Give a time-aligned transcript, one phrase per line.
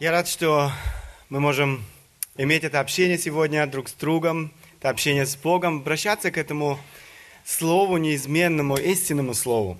[0.00, 0.72] Я рад, что
[1.28, 1.84] мы можем
[2.36, 6.80] иметь это общение сегодня друг с другом, это общение с Богом, обращаться к этому
[7.44, 9.78] Слову неизменному, истинному Слову.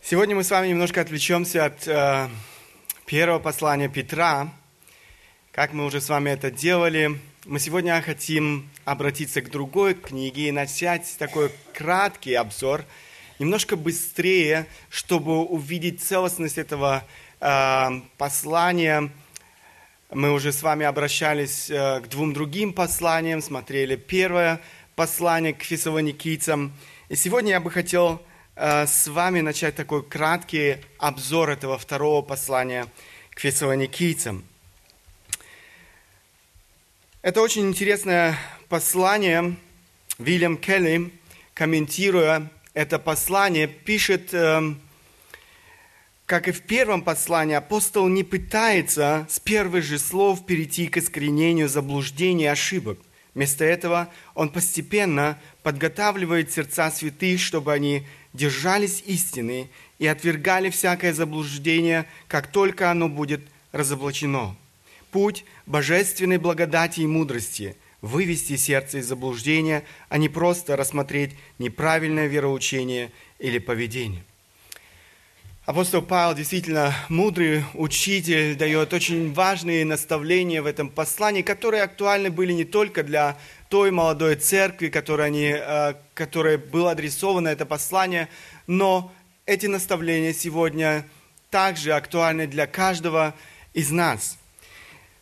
[0.00, 2.28] Сегодня мы с вами немножко отвлечемся от э,
[3.04, 4.48] первого послания Петра.
[5.50, 10.52] Как мы уже с вами это делали, мы сегодня хотим обратиться к другой книге и
[10.52, 12.84] начать такой краткий обзор,
[13.40, 17.02] немножко быстрее, чтобы увидеть целостность этого
[18.18, 19.10] послания.
[20.10, 24.60] Мы уже с вами обращались э, к двум другим посланиям, смотрели первое
[24.94, 26.72] послание к фессалоникийцам.
[27.08, 28.22] И сегодня я бы хотел
[28.54, 32.86] э, с вами начать такой краткий обзор этого второго послания
[33.30, 34.44] к фессалоникийцам.
[37.22, 39.56] Это очень интересное послание.
[40.18, 41.10] Вильям Келли,
[41.54, 44.80] комментируя это послание, пишет, эм,
[46.32, 51.68] как и в первом послании, апостол не пытается с первых же слов перейти к искоренению
[51.68, 52.98] заблуждений и ошибок.
[53.34, 62.06] Вместо этого он постепенно подготавливает сердца святых, чтобы они держались истины и отвергали всякое заблуждение,
[62.28, 64.56] как только оно будет разоблачено
[65.10, 73.12] путь божественной благодати и мудрости, вывести сердце из заблуждения, а не просто рассмотреть неправильное вероучение
[73.38, 74.24] или поведение.
[75.64, 82.52] Апостол Павел действительно мудрый учитель, дает очень важные наставления в этом послании, которые актуальны были
[82.52, 88.28] не только для той молодой церкви, которой, они, э, которой было адресовано это послание,
[88.66, 89.12] но
[89.46, 91.06] эти наставления сегодня
[91.50, 93.34] также актуальны для каждого
[93.72, 94.38] из нас–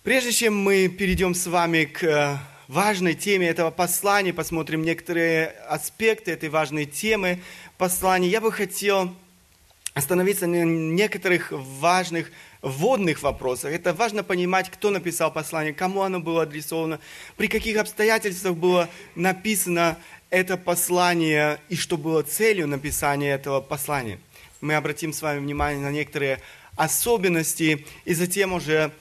[0.03, 6.31] Прежде чем мы перейдем с вами к э, важной теме этого послания, посмотрим некоторые аспекты
[6.31, 7.43] этой важной темы
[7.77, 9.15] послания, я бы хотел
[9.95, 12.31] остановиться на некоторых важных
[12.63, 13.73] вводных вопросах.
[13.73, 17.01] Это важно понимать, кто написал послание, кому оно было адресовано,
[17.37, 19.97] при каких обстоятельствах было написано
[20.29, 24.19] это послание и что было целью написания этого послания.
[24.61, 26.41] Мы обратим с вами внимание на некоторые
[26.77, 28.93] особенности и затем уже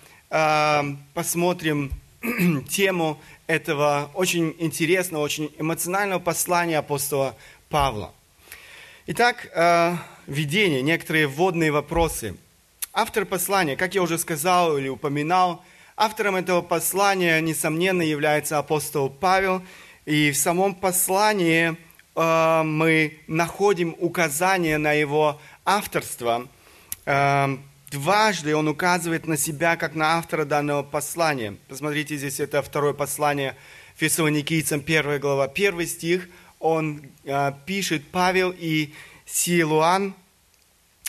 [1.14, 1.92] посмотрим
[2.70, 7.36] тему этого очень интересного, очень эмоционального послания апостола
[7.70, 8.14] Павла.
[9.08, 9.96] Итак, э,
[10.30, 12.36] введение, некоторые вводные вопросы.
[12.94, 15.64] Автор послания, как я уже сказал или упоминал,
[15.98, 19.62] автором этого послания, несомненно, является апостол Павел.
[20.06, 21.76] И в самом послании
[22.16, 26.48] э, мы находим указание на его авторство.
[27.06, 27.58] Э,
[27.92, 31.56] Дважды он указывает на себя как на автора данного послания.
[31.68, 33.56] Посмотрите, здесь это второе послание
[33.96, 36.30] Фессалоникийцам, первая глава, первый стих.
[36.60, 38.94] Он э, пишет Павел и
[39.32, 40.16] Силуан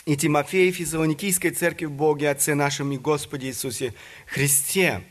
[0.05, 3.95] и Тимофей Фессалоникийской церкви в Боге, Отце нашем и Господе Иисусе
[4.27, 5.01] Христе.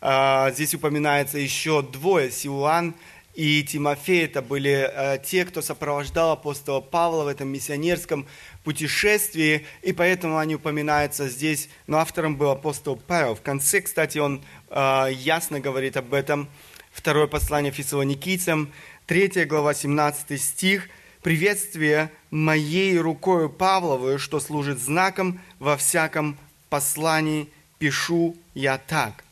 [0.00, 2.96] Э, здесь упоминается еще двое, Силуан
[3.34, 4.24] и Тимофей.
[4.24, 8.26] Это были э, те, кто сопровождал апостола Павла в этом миссионерском
[8.64, 13.36] путешествии, и поэтому они упоминаются здесь, но автором был апостол Павел.
[13.36, 16.48] В конце, кстати, он э, ясно говорит об этом.
[16.90, 18.72] Второе послание фессалоникийцам,
[19.06, 20.88] 3 глава, 17 стих.
[21.28, 26.38] «Приветствие моей рукою Павловой, что служит знаком во всяком
[26.70, 29.24] послании, пишу я так».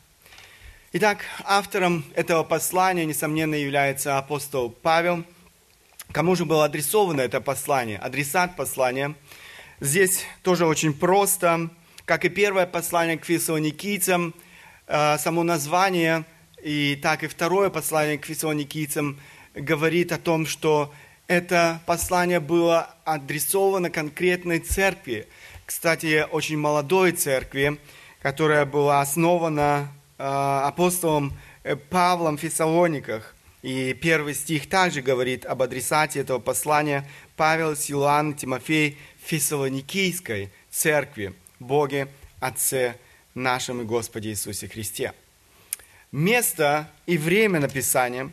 [0.93, 5.23] Итак, автором этого послания, несомненно, является апостол Павел–
[6.11, 7.97] Кому же было адресовано это послание?
[7.97, 9.15] Адресат послания.
[9.79, 11.69] Здесь тоже очень просто.
[12.05, 14.35] Как и первое послание к фессалоникийцам,
[14.87, 16.25] э, само название,
[16.63, 19.19] и так и второе послание к фессалоникийцам
[19.53, 20.93] говорит о том, что
[21.27, 25.27] это послание было адресовано конкретной церкви.
[25.65, 27.79] Кстати, очень молодой церкви,
[28.21, 33.35] которая была основана э, апостолом э, Павлом в Фессалониках.
[33.61, 37.05] И первый стих также говорит об адресате этого послания
[37.35, 42.07] Павел, Силуан, Тимофей Фессалоникийской церкви, Боге,
[42.39, 42.95] Отце
[43.33, 45.13] нашем и Господе Иисусе Христе.
[46.11, 48.31] Место и время написания,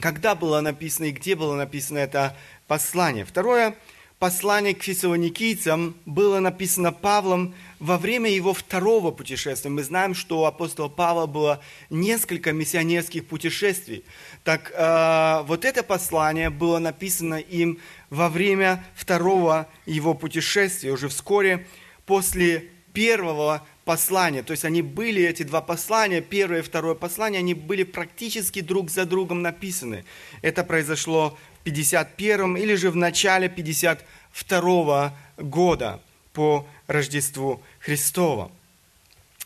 [0.00, 2.36] когда было написано и где было написано это
[2.66, 3.24] послание.
[3.24, 3.74] Второе–
[4.18, 9.70] послание к фессалоникийцам было написано Павлом во время его второго путешествия.
[9.70, 11.60] Мы знаем, что у апостола Павла было
[11.90, 14.04] несколько миссионерских путешествий.
[14.42, 17.78] Так э, вот это послание было написано им
[18.08, 21.66] во время второго его путешествия, уже вскоре
[22.06, 24.42] после первого послания.
[24.42, 28.90] То есть они были, эти два послания, первое и второе послание, они были практически друг
[28.90, 30.04] за другом написаны.
[30.42, 36.02] Это произошло 51 или же в начале 52 года
[36.32, 38.50] по Рождеству Христова.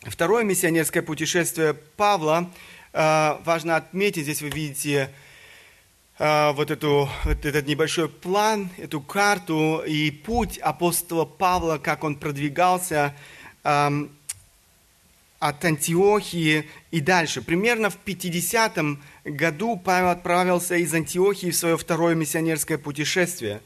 [0.01, 2.49] Второе миссионерское путешествие Павла,
[2.93, 5.11] э, важно отметить, здесь вы видите
[6.17, 12.15] э, вот, эту, вот этот небольшой план, эту карту и путь апостола Павла, как он
[12.15, 13.15] продвигался
[13.63, 14.09] эм,
[15.41, 17.41] от Антиохии и дальше.
[17.41, 18.77] Примерно в 50
[19.25, 23.59] году Павел отправился из Антиохии в свое второе миссионерское путешествие.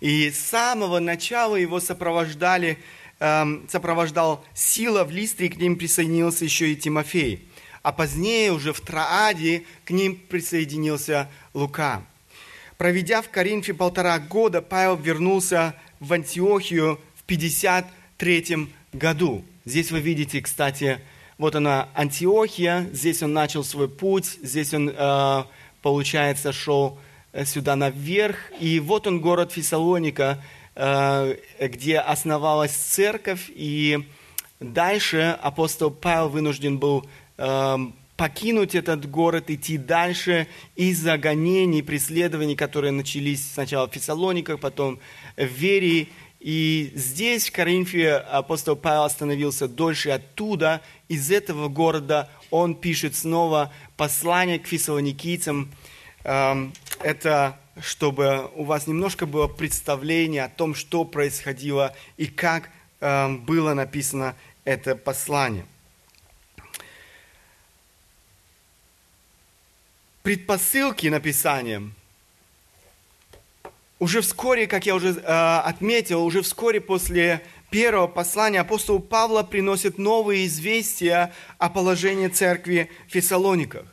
[0.00, 2.78] И с самого начала его сопровождали
[3.24, 7.46] Эм, сопровождал Сила в Листрии, к ним присоединился еще и Тимофей.
[7.84, 12.02] А позднее уже в Трааде к ним присоединился Лука.
[12.78, 19.44] Проведя в Коринфе полтора года, Павел вернулся в Антиохию в 53 году.
[19.64, 20.98] Здесь вы видите, кстати,
[21.42, 25.44] вот она Антиохия, здесь он начал свой путь, здесь он, э,
[25.82, 26.98] получается, шел
[27.32, 30.38] э, сюда наверх, и вот он город Фессалоника,
[30.74, 34.06] Э, где основалась церковь, и
[34.58, 37.06] дальше апостол Павел вынужден был
[38.16, 40.46] покинуть этот город, идти дальше
[40.76, 45.00] из-за гонений, преследований, которые начались сначала в Фессалониках, потом
[45.36, 46.08] в Верии.
[46.42, 50.10] И здесь, в Коринфе, апостол Павел остановился дольше.
[50.10, 55.70] Оттуда, из этого города, он пишет снова послание к фессалоникийцам.
[56.24, 62.68] Эм, это чтобы у вас немножко было представление о том, что происходило и как
[63.00, 65.64] э, было написано это послание.
[70.22, 71.90] Предпосылки написания
[74.02, 77.40] уже вскоре, как я уже э, отметил, уже вскоре после
[77.70, 83.84] первого послания апостол Павла приносит новые известия о положении церкви в Фессалониках.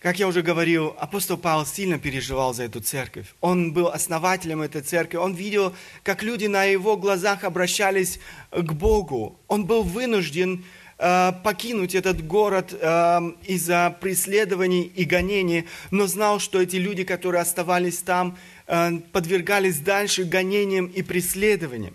[0.00, 3.24] Как я уже говорил, апостол Павел сильно переживал за эту церковь.
[3.40, 5.16] Он был основателем этой церкви.
[5.16, 8.20] Он видел, как люди на его глазах обращались
[8.50, 9.38] к Богу.
[9.48, 10.62] Он был вынужден
[10.98, 17.40] э, покинуть этот город э, из-за преследований и гонений, но знал, что эти люди, которые
[17.40, 18.36] оставались там,
[18.66, 21.94] подвергались дальше гонениям и преследованиям.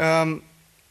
[0.00, 0.40] Э,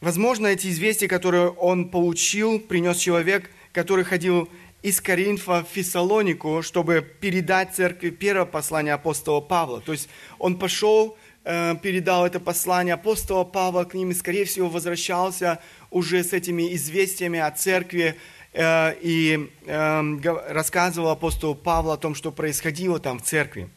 [0.02, 4.48] возможно, эти известия, которые он получил, принес человек, который ходил
[4.84, 9.82] из Коринфа в Фессалонику, чтобы передать церкви первое послание апостола Павла.
[9.82, 14.70] То есть он пошел, э, передал это послание апостола Павла к ним и, скорее всего,
[14.70, 15.60] возвращался
[15.90, 18.16] уже с этими известиями о церкви
[18.54, 23.70] э, и эм, рассказывал апостолу Павлу о том, что происходило там в церкви.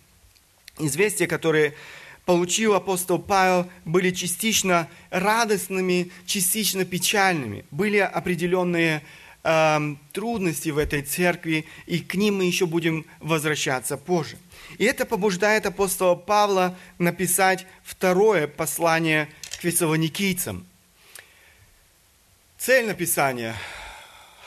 [0.86, 1.74] Известия, которые
[2.24, 7.64] получил апостол Павел, были частично радостными, частично печальными.
[7.70, 9.02] Были определенные
[9.42, 14.36] э, трудности в этой церкви, и к ним мы еще будем возвращаться позже.
[14.78, 20.66] И это побуждает апостола Павла написать второе послание к фессалоникийцам.
[22.58, 23.56] Цель написания,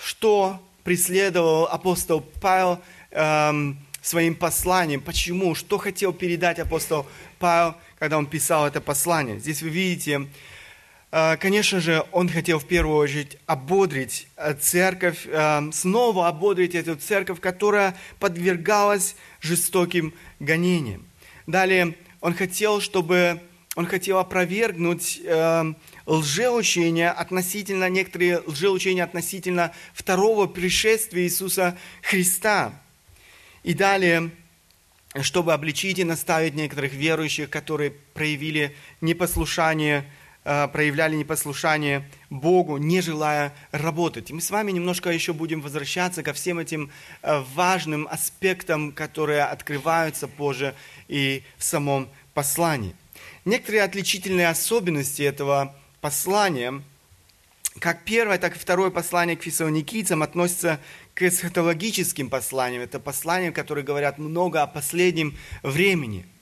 [0.02, 2.80] что преследовал апостол Павел
[3.12, 7.06] эм, своим посланием, почему, что хотел передать апостол
[7.40, 9.40] Павел, когда он писал это послание.
[9.40, 10.28] Здесь вы видите
[11.18, 16.98] Э, конечно же, он хотел в первую очередь ободрить э, церковь, э, снова ободрить эту
[16.98, 21.06] церковь, которая подвергалась жестоким гонениям.
[21.48, 23.40] Далее, он хотел, чтобы
[23.78, 25.22] он хотел опровергнуть
[26.06, 32.74] лжеучения относительно, некоторые лжеучения относительно второго пришествия Иисуса Христа.
[33.66, 34.32] И далее,
[35.22, 40.06] чтобы обличить и наставить некоторых верующих, которые проявили непослушание
[40.48, 44.30] Э, проявляли непослушание Богу, не желая работать.
[44.30, 46.92] И мы с вами немножко еще будем возвращаться ко всем этим
[47.24, 50.76] э, важным аспектам, которые открываются позже
[51.08, 52.96] и в самом послании.
[53.44, 56.84] Некоторые отличительные особенности этого послания,
[57.80, 60.80] как первое, так и второе послание к фессалоникийцам относятся
[61.16, 62.84] к эсхатологическим посланиям.
[62.84, 66.28] Это послания, которые говорят много о последнем времени–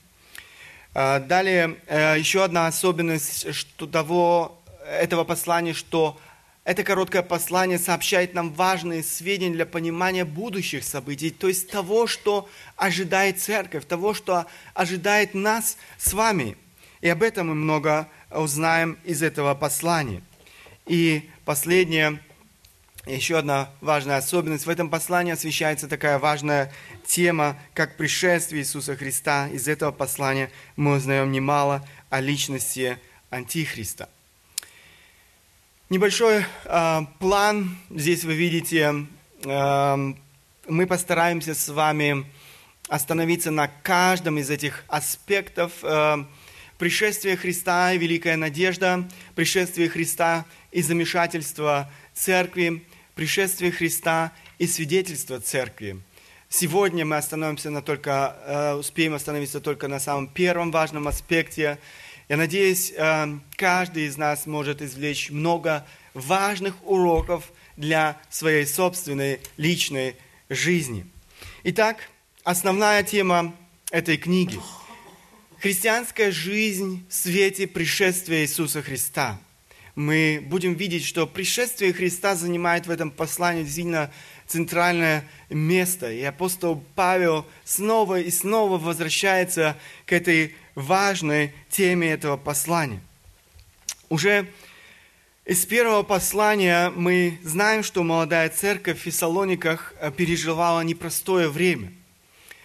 [0.96, 6.20] а, далее, э, еще одна особенность что того, этого послания, что
[6.62, 12.48] это короткое послание сообщает нам важные сведения для понимания будущих событий, то есть того, что
[12.76, 16.56] ожидает церковь, того, что ожидает нас с вами.
[17.00, 20.22] И об этом мы много узнаем из этого послания.
[20.86, 22.20] И последнее–
[23.06, 24.66] еще одна важная особенность.
[24.66, 26.72] В этом послании освещается такая важная
[27.06, 29.48] тема, как пришествие Иисуса Христа.
[29.48, 32.98] Из этого послания мы узнаем немало о личности
[33.30, 34.08] Антихриста.
[35.90, 37.76] Небольшой э, план.
[37.90, 39.06] Здесь вы видите,
[39.44, 40.12] э,
[40.66, 42.24] мы постараемся с вами
[42.88, 45.72] остановиться на каждом из этих аспектов.
[45.82, 46.24] Э,
[46.78, 52.82] пришествие Христа и великая надежда, пришествие Христа и замешательство церкви,
[53.14, 56.00] пришествие Христа и свидетельство церкви.
[56.48, 61.78] Сегодня мы остановимся на только, э, успеем остановиться только на самом первом важном аспекте.
[62.28, 70.16] Я надеюсь, э, каждый из нас может извлечь много важных уроков для своей собственной личной
[70.48, 71.06] жизни.
[71.64, 72.08] Итак,
[72.44, 73.54] основная тема
[73.90, 74.60] этой книги–
[75.64, 79.40] Христианская жизнь в свете пришествия Иисуса Христа.
[79.94, 84.10] Мы будем видеть, что пришествие Христа занимает в этом послании действительно
[84.46, 86.10] центральное место.
[86.10, 93.00] И апостол Павел снова и снова возвращается к этой важной теме этого послания.
[94.08, 94.50] Уже
[95.44, 101.92] из первого послания мы знаем, что молодая церковь в Фессалониках переживала непростое время.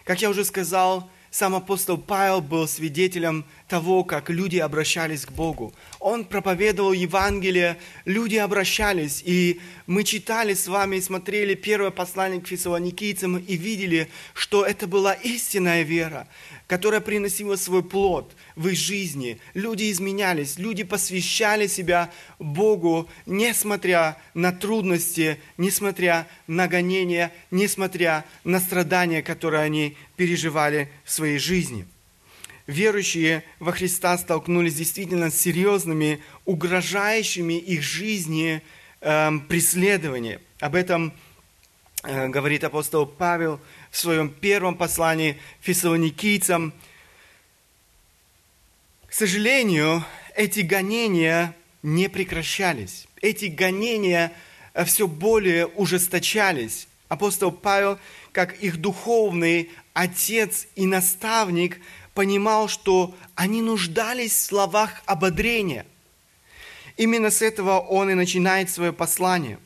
[0.04, 5.74] Как я уже сказал, сам апостол Павел был свидетелем того, как люди обращались к Богу.
[6.00, 12.48] Он проповедовал Евангелие, люди обращались, и мы читали с вами и смотрели первое послание к
[12.48, 16.28] фессалоникийцам и видели, что это была истинная вера,
[16.70, 19.40] которая приносила свой плод в их жизни.
[19.56, 29.24] Люди изменялись, люди посвящали себя Богу, несмотря на трудности, несмотря на гонения, несмотря на страдания,
[29.24, 31.88] которые они переживали в своей жизни.
[32.68, 38.62] Верующие во Христа столкнулись действительно с серьезными, угрожающими их жизни
[39.02, 40.40] э, преследованиями.
[40.60, 41.14] Об этом
[42.04, 43.60] говорит апостол Павел
[43.92, 46.74] в своем первом послании фессалоникийцам.
[49.08, 50.04] К сожалению,
[50.36, 53.08] эти гонения не прекращались.
[53.22, 54.32] Эти гонения
[54.74, 56.88] э, все более ужесточались.
[57.08, 57.98] Апостол Павел,
[58.32, 61.82] как их духовный отец и наставник
[62.14, 65.86] понимал, что они нуждались в словах ободрения.
[66.98, 69.58] Именно с этого он и начинает свое послание.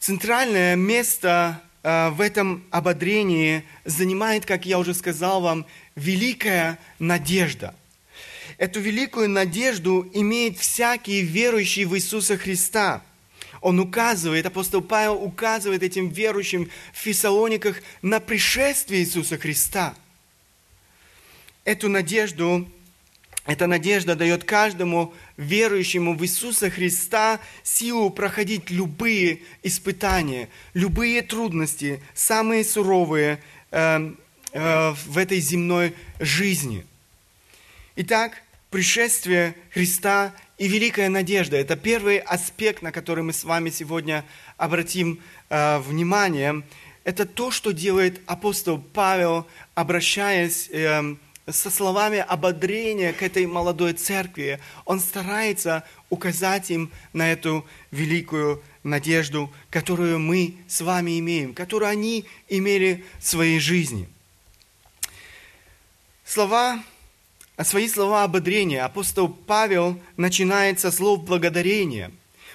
[0.00, 7.74] Центральное место э, в этом ободрении занимает, как я уже сказал вам, великая надежда.
[8.58, 13.02] Эту великую надежду имеет всякий верующий в Иисуса Христа–
[13.60, 19.94] он указывает, апостол Павел указывает этим верующим в Фессалониках на пришествие Иисуса Христа.
[21.64, 22.66] Эту надежду,
[23.50, 32.62] эта надежда дает каждому верующему в Иисуса Христа силу проходить любые испытания, любые трудности, самые
[32.62, 33.42] суровые
[33.72, 34.12] э,
[34.52, 36.86] э, в этой земной жизни.
[37.96, 38.40] Итак,
[38.70, 41.56] пришествие Христа и великая надежда.
[41.56, 44.24] Это первый аспект, на который мы с вами сегодня
[44.58, 46.62] обратим э, внимание.
[47.02, 51.16] Это то, что делает апостол Павел, обращаясь э,
[51.52, 54.60] со словами ободрения к этой молодой церкви.
[54.84, 62.24] Он старается указать им на эту великую надежду, которую мы с вами имеем, которую они
[62.48, 64.08] имели в своей жизни.
[66.24, 66.82] Слова
[67.64, 72.10] свои слова ободрения апостол Павел начинает со слов благодарения.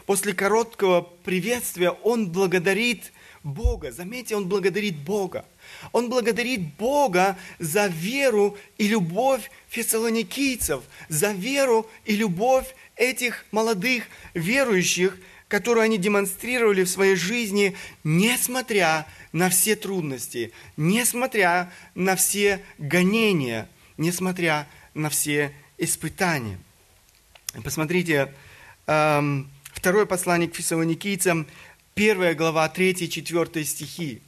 [0.05, 3.11] После короткого приветствия он благодарит
[3.43, 3.91] Бога.
[3.91, 5.45] Заметьте, он благодарит Бога.
[5.91, 15.17] Он благодарит Бога за веру и любовь фессалоникийцев, за веру и любовь этих молодых верующих,
[15.47, 24.67] которую они демонстрировали в своей жизни, несмотря на все трудности, несмотря на все гонения, несмотря
[24.93, 26.57] на все испытания.
[27.63, 28.33] Посмотрите,
[28.87, 31.47] эм, второе послание к фессалоникийцам,
[31.93, 34.21] первая глава, 3-4 стихи.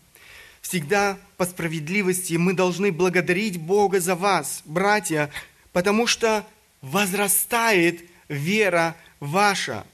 [0.68, 5.30] Всегда по справедливости мы должны благодарить Бога за вас, братья,
[5.72, 6.46] потому что
[6.82, 9.86] возрастает вера ваша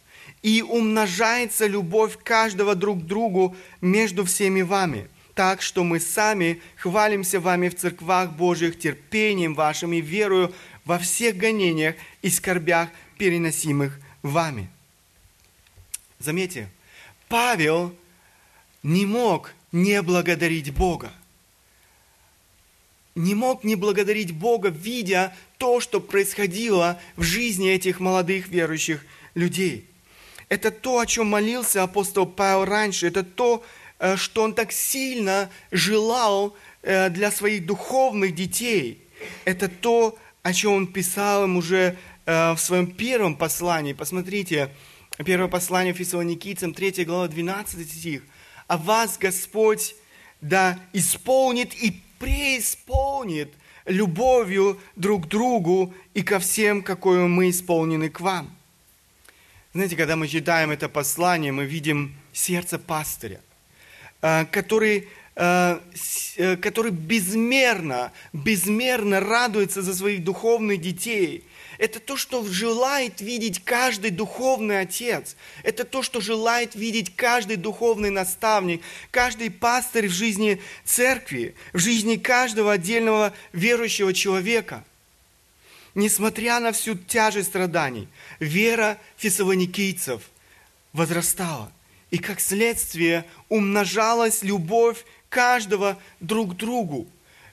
[0.41, 7.39] и умножается любовь каждого друг к другу между всеми вами– так что мы сами хвалимся
[7.39, 10.53] вами в церквах Божьих терпением вашим и верою
[10.85, 14.69] во всех гонениях и скорбях, переносимых вами.
[16.19, 16.69] Заметьте,
[17.29, 17.95] Павел
[18.83, 21.11] не мог не благодарить Бога.
[23.15, 29.85] Не мог не благодарить Бога, видя то, что происходило в жизни этих молодых верующих людей.
[30.47, 33.07] Это то, о чем молился апостол Павел раньше.
[33.07, 33.65] Это то,
[34.03, 39.01] Э, что он так сильно желал э, для своих духовных детей.
[39.45, 43.93] Это то, о чем он писал им уже э, в своем первом послании.
[43.93, 44.69] Посмотрите,
[45.25, 48.23] первое послание Фессалоникийцам, 3 глава, 12 стих.
[48.67, 49.95] «А вас Господь
[50.41, 53.53] да исполнит и преисполнит
[53.85, 58.55] любовью друг к другу и ко всем, какую мы исполнены к вам».
[59.73, 63.41] Знаете, когда мы читаем это послание, мы видим сердце пастыря,
[64.21, 65.79] э, который, э,
[66.37, 71.43] э, который безмерно, безмерно радуется за своих духовных детей.
[71.77, 75.35] Это то, что желает видеть каждый духовный отец.
[75.63, 82.15] Это то, что желает видеть каждый духовный наставник, каждый пастырь в жизни церкви, в жизни
[82.15, 84.83] каждого отдельного верующего человека–
[85.95, 88.07] несмотря на всю тяжесть страданий,
[88.39, 90.21] вера фессалоникийцев
[90.91, 91.71] возрастала.
[92.11, 97.07] И как следствие умножалась любовь каждого друг к другу.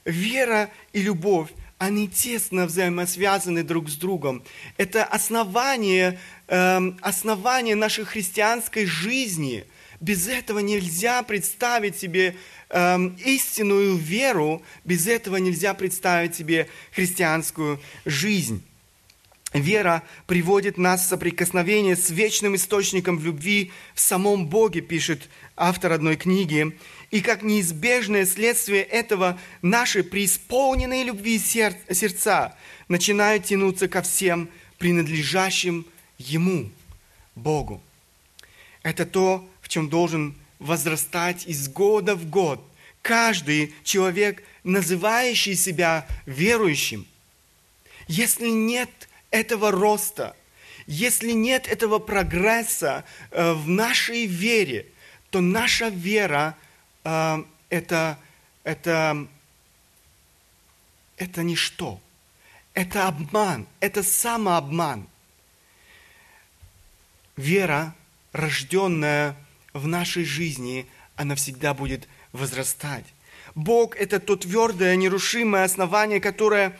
[0.04, 1.50] Вера и любовь,
[1.80, 4.42] они тесно взаимосвязаны друг с другом.
[4.76, 9.64] Это основание, э, основание нашей христианской жизни.
[9.98, 12.36] Без этого нельзя представить себе
[12.68, 18.62] эм, истинную веру, без этого нельзя представить себе христианскую жизнь.
[19.52, 26.16] Вера приводит нас в соприкосновение с вечным источником любви в самом Боге, пишет автор одной
[26.16, 26.76] книги.
[27.10, 35.84] И как неизбежное следствие этого наши преисполненные любви сердца начинают тянуться ко всем принадлежащим
[36.16, 36.70] Ему,
[37.34, 37.82] Богу.
[38.84, 42.62] Это то, в чем должен возрастать из года в год.
[43.02, 47.06] Каждый человек, называющий себя верующим,
[48.06, 48.90] если нет
[49.30, 50.36] этого роста,
[50.86, 54.86] если нет этого прогресса э, в нашей вере,
[55.30, 56.56] то наша вера
[57.04, 58.18] э, это,
[58.64, 59.28] это,
[61.16, 62.00] это ничто.
[62.74, 65.08] Это обман, это самообман.
[67.36, 67.94] Вера,
[68.32, 69.36] рожденная
[69.72, 73.04] в нашей жизни, она всегда будет возрастать.
[73.54, 76.78] Бог– это то твердое, нерушимое основание, которое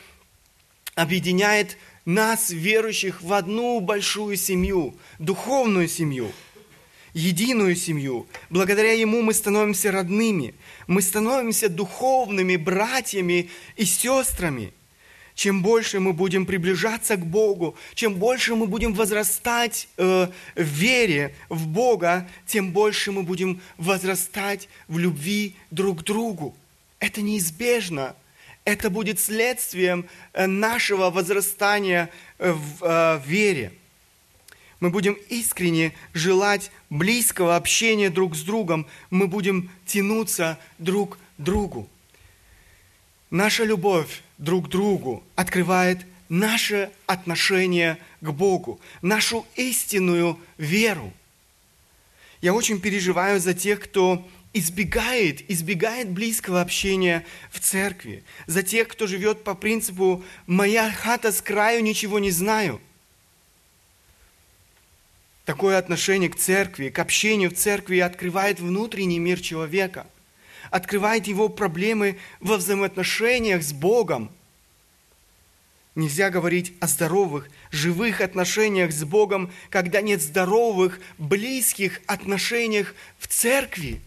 [0.95, 1.76] объединяет
[2.14, 6.31] нас, верующих, в одну большую семью, духовную семью,
[7.12, 8.27] единую семью.
[8.51, 10.55] Благодаря Ему мы становимся родными,
[10.87, 14.73] мы становимся духовными братьями и сестрами–
[15.40, 21.35] чем больше мы будем приближаться к Богу, чем больше мы будем возрастать э, в вере
[21.49, 26.55] в Бога, тем больше мы будем возрастать в любви друг к другу.
[26.99, 28.14] Это неизбежно.
[28.64, 33.73] Это будет следствием э, нашего возрастания э, в э, вере.
[34.81, 38.87] Мы будем искренне желать близкого общения друг с другом.
[39.11, 41.88] Мы будем тянуться друг к другу.
[43.31, 51.12] Наша любовь друг другу открывает наше отношение к Богу, нашу истинную веру.
[52.40, 59.06] Я очень переживаю за тех, кто избегает, избегает близкого общения в церкви, за тех, кто
[59.06, 62.80] живет по принципу «моя хата с краю, ничего не знаю».
[65.44, 70.06] Такое отношение к церкви, к общению в церкви открывает внутренний мир человека–
[70.70, 74.30] открывает его проблемы во взаимоотношениях с Богом.
[75.96, 84.00] Нельзя говорить о здоровых, живых отношениях с Богом, когда нет здоровых, близких отношениях в церкви.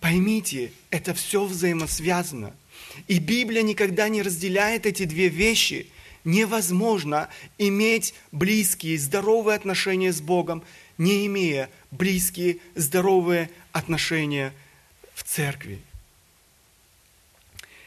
[0.00, 2.54] Поймите, это все взаимосвязано.
[3.06, 5.86] И Библия никогда не разделяет эти две вещи.
[6.24, 10.62] Невозможно иметь близкие, здоровые отношения с Богом,
[10.98, 14.52] не имея близкие, здоровые отношения
[15.14, 15.78] в церкви.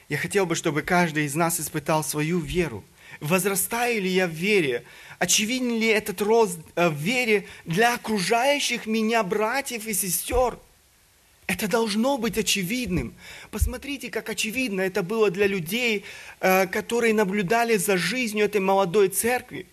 [0.10, 2.84] Я хотел бы, чтобы каждый из нас испытал свою веру.
[3.19, 4.84] Возрастаю ли я в вере?
[5.17, 10.58] Очевиден ли этот рост э, в вере для окружающих меня братьев и сестер?
[11.45, 13.13] Это должно быть очевидным.
[13.51, 16.06] Посмотрите, как очевидно это было для людей,
[16.39, 19.67] э, которые наблюдали за жизнью этой молодой церкви.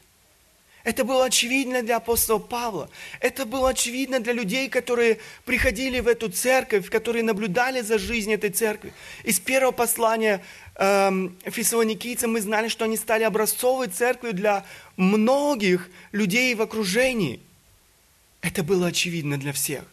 [0.83, 2.89] Это было очевидно для апостола Павла.
[3.21, 8.51] Это было очевидно для людей, которые приходили в эту церковь, которые наблюдали за жизнью этой
[8.51, 8.93] церкви.
[9.25, 10.43] Из первого послания
[10.77, 14.65] эм, фессалоникийцам мы знали, что они стали образцовой церковью для
[14.97, 17.41] многих людей в окружении.
[18.41, 19.85] Это было очевидно для всех.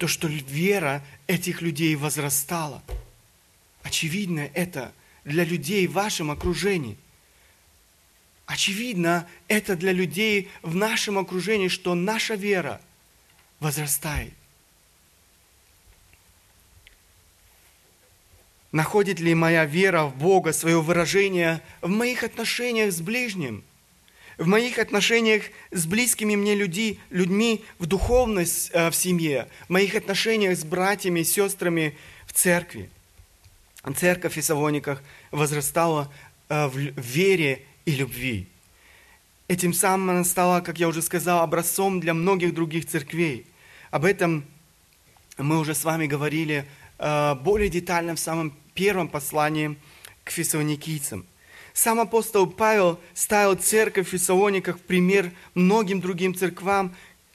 [0.00, 2.82] То, что вера этих людей возрастала.
[3.84, 4.92] Очевидно это
[5.24, 6.98] для людей в вашем окружении–
[8.50, 12.80] Очевидно, это для людей в нашем окружении, что наша вера
[13.60, 14.34] возрастает.
[18.72, 23.62] Находит ли моя вера в Бога свое выражение в моих отношениях с ближним,
[24.40, 29.94] в моих отношениях с близкими мне люди, людьми в духовность э, в семье, в моих
[29.94, 31.94] отношениях с братьями сестрами
[32.26, 32.90] в церкви?
[33.96, 36.10] Церковь в Фессалониках возрастала
[36.48, 38.46] э, в вере и любви.
[39.46, 43.46] Этим самым она стала, как я уже сказал, образцом для многих других церквей.
[43.90, 44.46] Об этом
[45.36, 46.64] мы уже с вами говорили
[46.98, 49.76] э, более детально в самом первом послании
[50.24, 51.26] к фессалоникийцам.
[51.82, 56.94] Сам апостол Павел ставил церковь в Фессалониках пример многим другим церквам,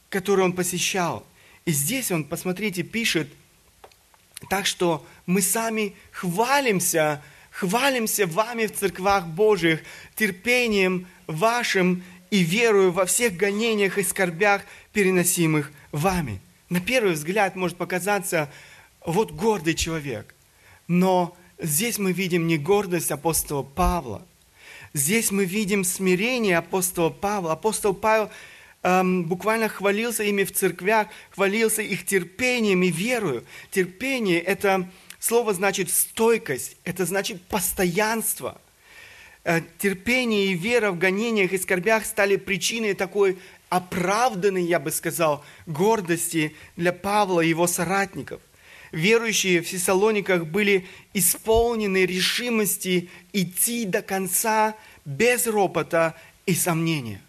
[0.09, 1.25] которые он посещал.
[1.65, 3.27] И здесь он, посмотрите, пишет,
[4.47, 9.81] так что мы сами хвалимся, хвалимся вами в церквах Божьих,
[10.13, 14.61] терпением вашим и верую во всех гонениях и скорбях,
[14.93, 16.39] переносимых вами.
[16.69, 18.51] На первый взгляд может показаться,
[19.03, 20.35] вот гордый человек.
[20.87, 24.23] Но здесь мы видим не гордость апостола Павла.
[24.95, 27.51] Здесь мы видим смирение апостола Павла.
[27.51, 28.29] Апостол Павел
[28.81, 33.43] эм, буквально хвалился ими в церквях, хвалился их терпением и верою.
[33.71, 38.61] Терпение– это слово значит стойкость, это значит постоянство.
[39.43, 45.43] Э, терпение и вера в гонениях и скорбях стали причиной такой оправданной, я бы сказал,
[45.65, 48.39] гордости для Павла и его соратников.
[48.91, 57.21] Верующие в Фессалониках были исполнены решимости идти до конца без ропота и сомнения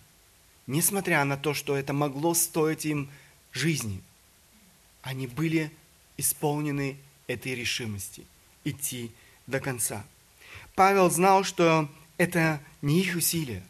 [0.66, 3.08] несмотря на то, что это могло стоить им
[3.52, 4.02] жизни,
[5.02, 5.70] они были
[6.16, 8.24] исполнены этой решимости
[8.64, 9.12] идти
[9.46, 10.04] до конца.
[10.74, 13.62] Павел знал, что это не их усилия.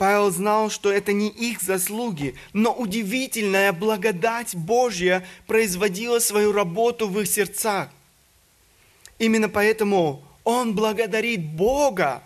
[0.00, 7.20] Павел знал, что это не их заслуги, но удивительная благодать Божья производила свою работу в
[7.20, 7.90] их сердцах.
[9.18, 12.22] Именно поэтому он благодарит Бога,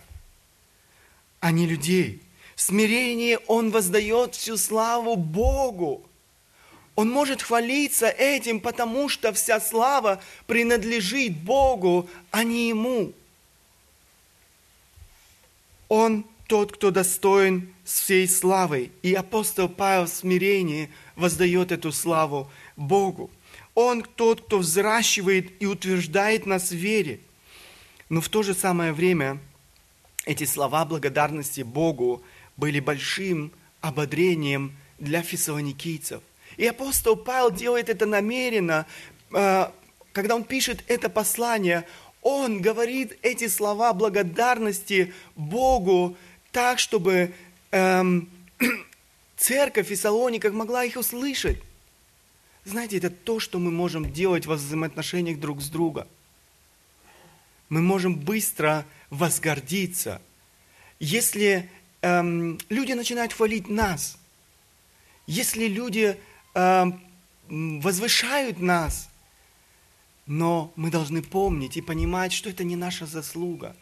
[1.41, 2.23] а не людей.
[2.55, 6.07] В смирении он воздает всю славу Богу.
[6.95, 13.13] Он может хвалиться этим, потому что вся слава принадлежит Богу, а не ему.
[15.89, 18.91] Он тот, кто достоин всей славы.
[19.03, 23.31] И апостол Павел в смирении воздает эту славу Богу.
[23.75, 27.21] Он тот, кто взращивает и утверждает нас в вере.
[28.09, 29.39] Но в то же самое время
[30.27, 32.23] эти слова благодарности Богу–
[32.57, 36.23] были большим ободрением для фессалоникийцев.
[36.57, 38.87] И апостол Павел делает это намеренно,
[39.33, 39.67] э,
[40.13, 41.85] когда он пишет это послание,
[42.23, 46.17] он говорит эти слова благодарности Богу
[46.55, 47.35] так, чтобы
[47.73, 48.31] эм,
[49.37, 51.61] церковь Фессалониках могла их услышать.
[52.65, 56.07] Знаете, это то, что мы можем делать во взаимоотношениях друг с другом.
[57.69, 60.23] Мы можем быстро возгордиться,
[61.01, 61.69] если
[62.03, 64.17] эм, люди начинают хвалить нас,
[65.27, 66.17] если люди
[66.55, 67.01] эм,
[67.49, 69.11] возвышают нас,
[70.27, 73.75] но мы должны помнить и понимать, что это не наша заслуга.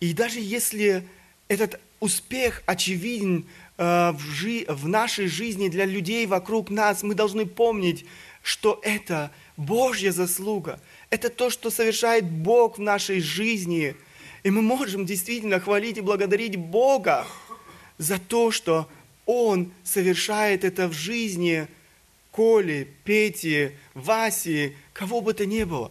[0.00, 1.06] И даже если
[1.48, 7.46] этот успех очевиден э, в, жи- в нашей жизни для людей вокруг нас, мы должны
[7.46, 8.04] помнить,
[8.42, 10.80] что это Божья заслуга.
[11.10, 13.96] Это то, что совершает Бог в нашей жизни–
[14.44, 17.26] и мы можем действительно хвалить и благодарить Бога
[17.98, 18.88] за то, что
[19.26, 21.66] Он совершает это в жизни
[22.30, 25.90] Коли, Пети, Васи, кого бы то ни было.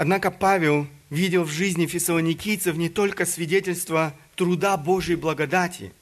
[0.00, 5.92] Однако Павел видел в жизни фессалоникийцев не только свидетельство труда Божьей благодати,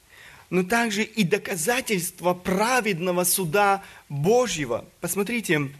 [0.51, 4.85] но также и доказательство праведного суда Божьего.
[5.01, 5.73] Посмотрите,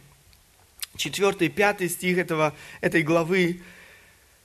[0.97, 3.61] 4 и 5 стих этого, этой главы.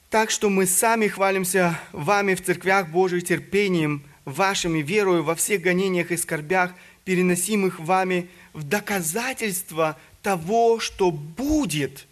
[0.08, 6.12] Так что мы сами хвалимся вами в церквях Божьих терпением, вашими верою во всех гонениях
[6.12, 12.06] и скорбях, переносимых вами в доказательство того, что будет,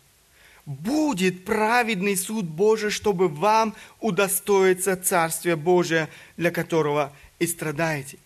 [0.67, 8.19] будет праведный суд Божий, чтобы вам удостоиться Царствия Божия, для которого и страдаете.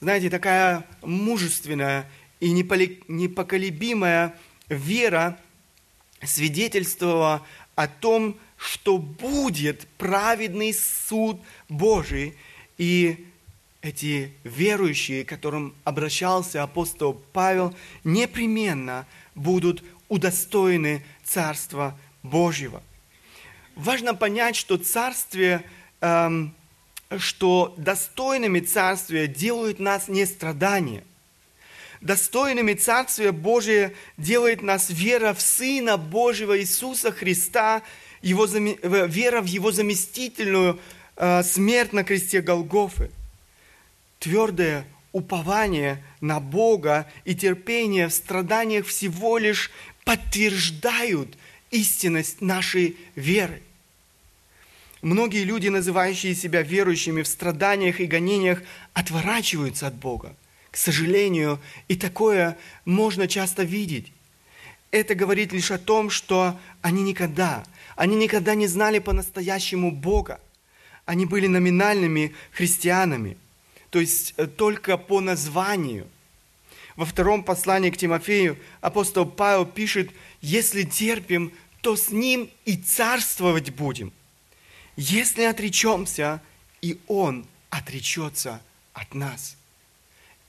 [0.00, 4.36] Знаете, такая мужественная и непоколебимая
[4.68, 5.38] вера
[6.22, 12.36] свидетельствовала о том, что будет праведный суд Божий,
[12.78, 13.26] и
[13.82, 17.74] эти верующие, к которым обращался апостол Павел,
[18.04, 22.82] непременно будут удостоены Царства Божьего.
[23.74, 25.62] Важно понять, что царствие,
[26.00, 26.54] эм,
[27.18, 31.04] что достойными царствия делают нас не страдания–
[32.00, 37.82] достойными Царствия Божия делает нас вера в Сына Божьего Иисуса Христа,
[38.22, 40.80] его, вера в Его заместительную
[41.16, 43.10] э, смерть на кресте Голгофы.
[44.18, 49.70] Твердое упование на Бога и терпение в страданиях всего лишь
[50.06, 51.36] подтверждают
[51.72, 53.60] истинность нашей веры.
[55.02, 58.62] Многие люди, называющие себя верующими в страданиях и гонениях,
[58.94, 60.36] отворачиваются от Бога.
[60.70, 64.12] К сожалению, и такое можно часто видеть.
[64.92, 67.64] Это говорит лишь о том, что они никогда,
[67.96, 70.40] они никогда не знали по-настоящему Бога.
[71.04, 73.36] Они были номинальными христианами,
[73.90, 76.06] то есть э, только по названию.
[76.96, 83.70] Во втором послании к Тимофею апостол Павел пишет, если терпим, то с ним и царствовать
[83.70, 84.12] будем.
[84.96, 86.40] Если отречемся,
[86.80, 88.62] и он отречется
[88.94, 89.56] от нас.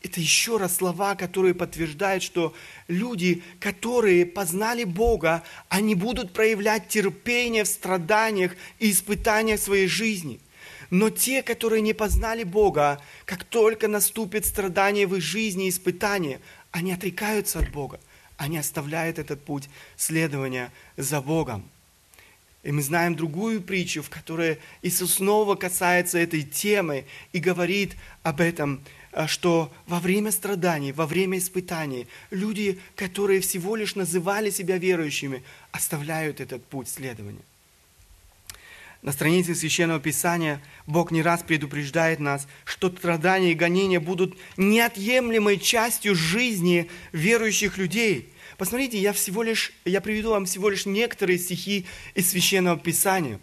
[0.02, 2.56] Это еще раз слова, которые подтверждают, что
[2.88, 10.40] люди, которые познали Бога, они будут проявлять терпение в страданиях и испытаниях своей жизни.
[10.90, 16.40] Но те, которые не познали Бога, как только наступит страдание в их жизни и испытание,
[16.72, 18.00] они отрекаются от Бога.
[18.38, 21.68] Они оставляют этот путь следования за Богом.
[22.64, 28.42] И мы знаем другую притчу, в которой Иисус снова касается этой темы и говорит об
[28.42, 34.78] этом, а, что во время страданий, во время испытаний люди, которые всего лишь называли себя
[34.78, 37.42] верующими, оставляют этот путь следования.
[39.02, 45.60] На странице Священного Писания Бог не раз предупреждает нас, что страдания и гонения будут неотъемлемой
[45.60, 48.34] частью жизни верующих людей.
[48.58, 53.40] Посмотрите, я всего лишь, я приведу вам всего лишь некоторые стихи из Священного Писания.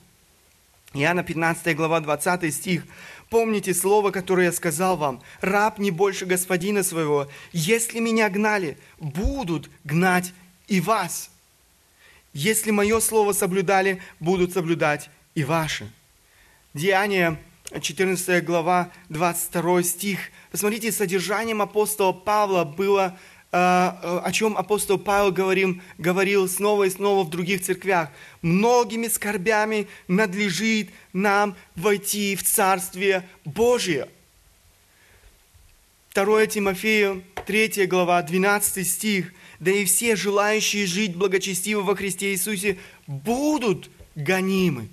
[0.92, 2.84] Иоанна 15 глава 20 стих.
[3.30, 5.22] Помните слово, которое я сказал вам.
[5.40, 7.28] Раб не больше господина своего.
[7.52, 10.32] Если меня гнали, будут гнать
[10.66, 11.30] и вас.
[12.32, 15.90] Если мое слово соблюдали, будут соблюдать и ваши.
[16.74, 17.38] Деяние
[17.80, 20.18] 14 глава, 22 стих.
[20.50, 23.18] Посмотрите, содержанием апостола Павла было,
[23.52, 28.10] э, о чем апостол Павел говорил, говорил снова и снова в других церквях.
[28.42, 34.08] Многими скорбями надлежит нам войти в Царствие Божие.
[36.14, 39.32] 2 Тимофею, 3 глава, 12 стих.
[39.58, 44.88] Да и все желающие жить благочестиво во Христе Иисусе будут гонимы.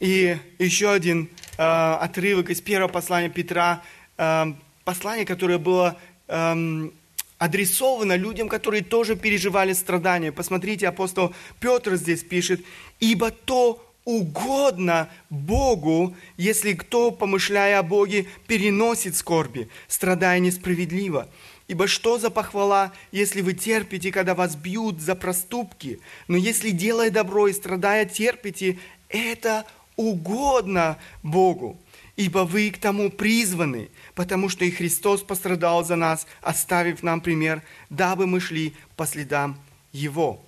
[0.00, 3.82] И еще один э, отрывок из первого послания Петра,
[4.18, 4.44] э,
[4.84, 5.96] послание, которое было
[6.28, 6.90] э,
[7.38, 10.32] адресовано людям, которые тоже переживали страдания.
[10.32, 12.60] Посмотрите, апостол Петр здесь пишет,
[13.00, 21.28] «Ибо то угодно Богу, если кто, помышляя о Боге, переносит скорби, страдая несправедливо.
[21.68, 25.98] Ибо что за похвала, если вы терпите, когда вас бьют за проступки?
[26.28, 28.78] Но если, делая добро и страдая, терпите,
[29.08, 31.76] это угодно Богу,
[32.16, 37.62] ибо вы к тому призваны, потому что и Христос пострадал за нас, оставив нам пример,
[37.90, 39.58] дабы мы шли по следам
[39.92, 40.40] Его.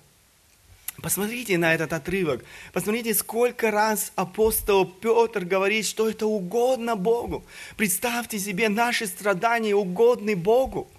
[1.01, 2.43] Посмотрите на этот отрывок.
[2.73, 7.43] Посмотрите, сколько раз апостол Петр говорит, что это угодно Богу.
[7.77, 10.89] Представьте себе, наши страдания угодны Богу.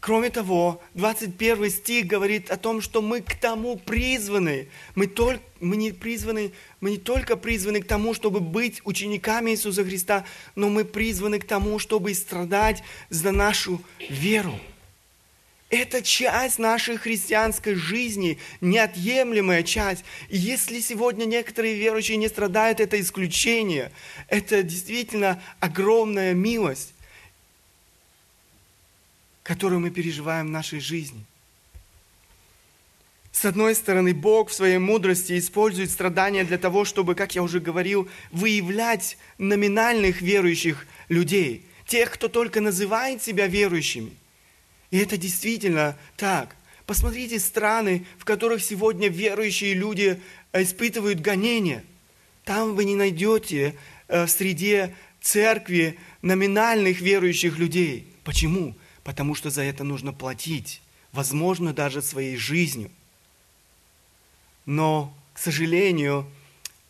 [0.00, 4.68] Кроме того, 21 стих говорит о том, что мы к тому призваны.
[4.94, 9.84] Мы, только, мы, не призваны, мы не только призваны к тому, чтобы быть учениками Иисуса
[9.84, 14.58] Христа, но мы призваны к тому, чтобы страдать за нашу веру.
[15.68, 20.04] Это часть нашей христианской жизни, неотъемлемая часть.
[20.28, 23.90] И если сегодня некоторые верующие не страдают, это исключение.
[24.28, 26.92] Это действительно огромная милость
[29.46, 31.24] которую мы переживаем в нашей жизни.
[33.30, 37.60] С одной стороны, Бог в своей мудрости использует страдания для того, чтобы, как я уже
[37.60, 44.10] говорил, выявлять номинальных верующих людей, тех, кто только называет себя верующими.
[44.90, 46.56] И это действительно так.
[46.84, 50.20] Посмотрите страны, в которых сегодня верующие люди
[50.52, 51.84] испытывают гонения.
[52.42, 53.76] Там вы не найдете
[54.08, 58.08] э, в среде церкви номинальных верующих людей.
[58.24, 58.74] Почему?
[59.06, 62.90] Потому что за это нужно платить, возможно, даже своей жизнью.
[64.66, 66.28] Но, к сожалению,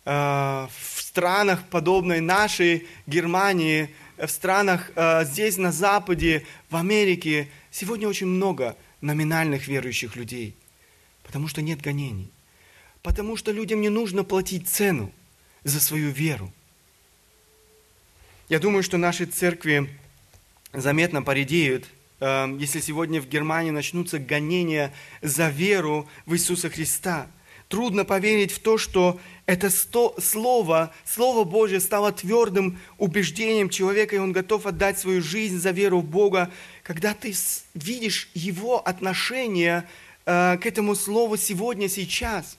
[0.03, 8.07] э, в странах, подобной нашей Германии, в странах э, здесь, на Западе, в Америке, сегодня
[8.07, 10.55] очень много номинальных верующих людей,
[11.21, 12.31] потому что нет гонений,
[13.03, 15.11] потому что людям не нужно платить цену
[15.63, 16.51] за свою веру.
[18.49, 19.87] Я думаю, что наши церкви
[20.73, 21.85] заметно поредеют–
[22.19, 27.27] если сегодня в Германии начнутся гонения за веру в Иисуса Христа.
[27.67, 34.31] Трудно поверить в то, что это слово, Слово Божье стало твердым убеждением человека, и он
[34.31, 36.49] готов отдать свою жизнь за веру в Бога.
[36.83, 37.33] Когда ты
[37.73, 39.87] видишь его отношение
[40.25, 42.57] э, к этому слову сегодня, сейчас.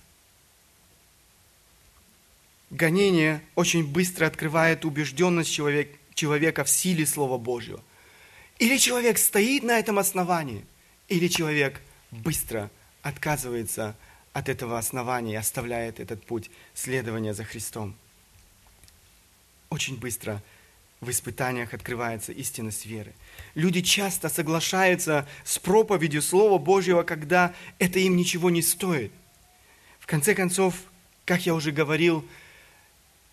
[2.71, 7.83] Гонение очень быстро открывает убежденность человек, человека в силе Слова Божьего.
[8.59, 10.65] Или человек стоит на этом основании,
[11.09, 12.71] или человек быстро
[13.03, 13.97] отказывается
[14.33, 17.95] от этого основания и оставляет этот путь следования за Христом.
[19.71, 20.43] Очень быстро
[21.01, 23.13] в испытаниях открывается истинность веры.
[23.55, 29.13] Люди часто соглашаются с проповедью Слова Божьего, когда это им ничего не стоит.
[30.01, 30.75] В конце концов,
[31.25, 32.27] как я уже говорил,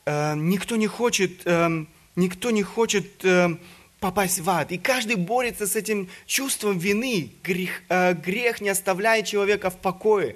[0.06, 1.86] э, никто не хочет, э,
[2.16, 3.58] никто не хочет э,
[4.06, 4.72] попасть в ад.
[4.72, 7.32] И каждый борется с этим чувством вины.
[7.44, 7.82] Грех,
[8.24, 10.36] грех не оставляет человека в покое.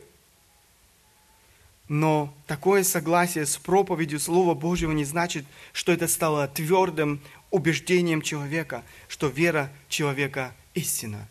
[1.88, 8.84] Но такое согласие с проповедью Слова Божьего не значит, что это стало твердым убеждением человека,
[9.08, 11.28] что вера человека истина.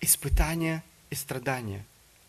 [0.00, 1.84] Испытания и страдания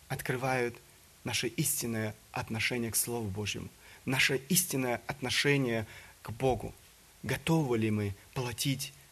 [0.08, 0.74] открывают
[1.22, 3.68] наше истинное отношение к Слову Божьему,
[4.04, 5.86] наше истинное отношение
[6.22, 6.74] к Богу.
[7.22, 9.03] Готовы ли мы платить э,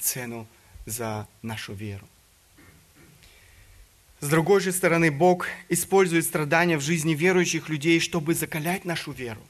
[0.00, 0.46] цену
[0.86, 2.06] за нашу веру?
[4.20, 9.40] С другой же стороны, Бог использует страдания в жизни верующих людей, чтобы закалять нашу веру.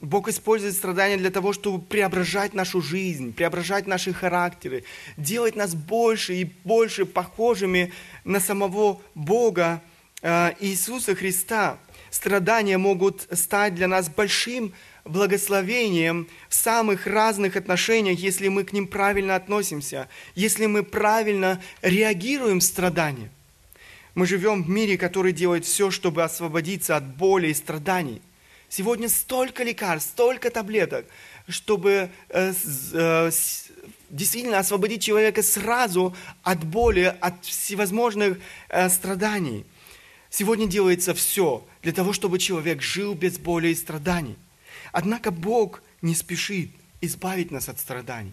[0.00, 4.84] Бог использует страдания для того, чтобы преображать нашу жизнь, преображать наши характеры,
[5.18, 7.92] делать нас больше и больше похожими
[8.24, 9.82] на самого Бога
[10.22, 11.78] Иисуса Христа.
[12.14, 14.72] Страдания могут стать для нас большим
[15.04, 22.60] благословением в самых разных отношениях, если мы к ним правильно относимся, если мы правильно реагируем
[22.60, 23.30] в страдания.
[24.14, 28.22] Мы живем в мире, который делает все, чтобы освободиться от боли и страданий.
[28.68, 31.06] Сегодня столько лекарств, столько таблеток,
[31.48, 32.52] чтобы э,
[32.92, 33.30] э,
[34.10, 39.66] действительно освободить человека сразу от боли, от всевозможных э, страданий.
[40.30, 44.36] Сегодня делается все для того, чтобы человек жил без боли и страданий.
[44.90, 46.70] Однако Бог не спешит
[47.02, 48.32] избавить нас от страданий.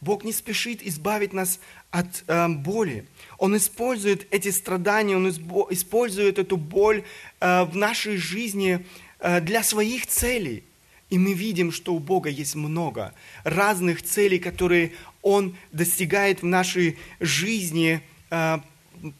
[0.00, 1.58] Бог не спешит избавить нас
[1.90, 3.06] от э, боли.
[3.38, 7.02] Он использует эти страдания, Он использует эту боль
[7.40, 8.86] э, в нашей жизни
[9.18, 10.62] э, для своих целей.
[11.10, 16.98] И мы видим, что у Бога есть много разных целей, которые Он достигает в нашей
[17.20, 18.58] жизни, э,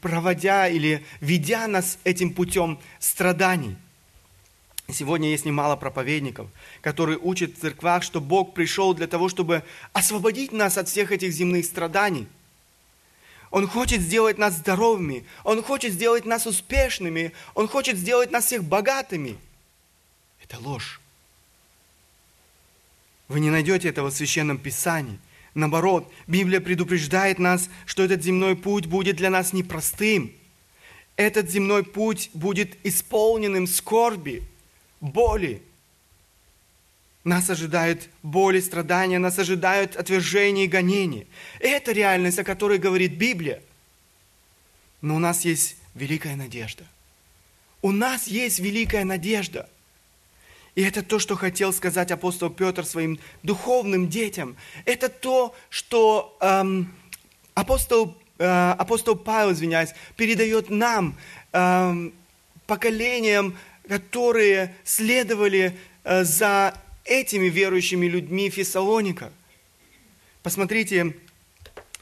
[0.01, 3.77] проводя или ведя нас этим путем страданий.
[4.89, 6.49] Сегодня есть немало проповедников,
[6.81, 11.33] которые учат в церквах, что Бог пришел для того, чтобы освободить нас от всех этих
[11.33, 12.27] земных страданий.
[13.51, 18.65] Он хочет сделать нас здоровыми, Он хочет сделать нас успешными, Он хочет сделать нас всех
[18.65, 19.37] богатыми.
[20.43, 21.01] Это ложь.
[23.29, 25.19] Вы не найдете этого в Священном Писании.
[25.55, 30.33] Наоборот, Библия предупреждает нас, что этот земной путь будет для нас непростым.
[31.17, 34.43] Этот земной путь будет исполненным скорби,
[35.01, 35.63] боли.
[37.23, 41.27] Нас ожидают боли, страдания, нас ожидают отвержения и гонения.
[41.61, 43.63] Это реальность, о которой говорит Библия.
[45.03, 46.85] Но у нас есть великая надежда.
[47.83, 49.69] У нас есть великая надежда.
[50.75, 54.57] И это то, что хотел сказать апостол Петр своим духовным детям.
[54.85, 56.93] Это то, что эм,
[57.55, 61.17] апостол, э, апостол Павел, извиняюсь, передает нам,
[61.53, 62.15] эм,
[62.67, 63.55] поколениям
[63.89, 69.33] которые следовали э, за этими верующими людьми Фессалоника.
[70.43, 71.15] Посмотрите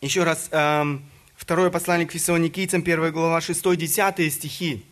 [0.00, 1.04] еще раз эм,
[1.36, 4.84] второе послание к фессалоникийцам, 1 глава, 6-10 стихи.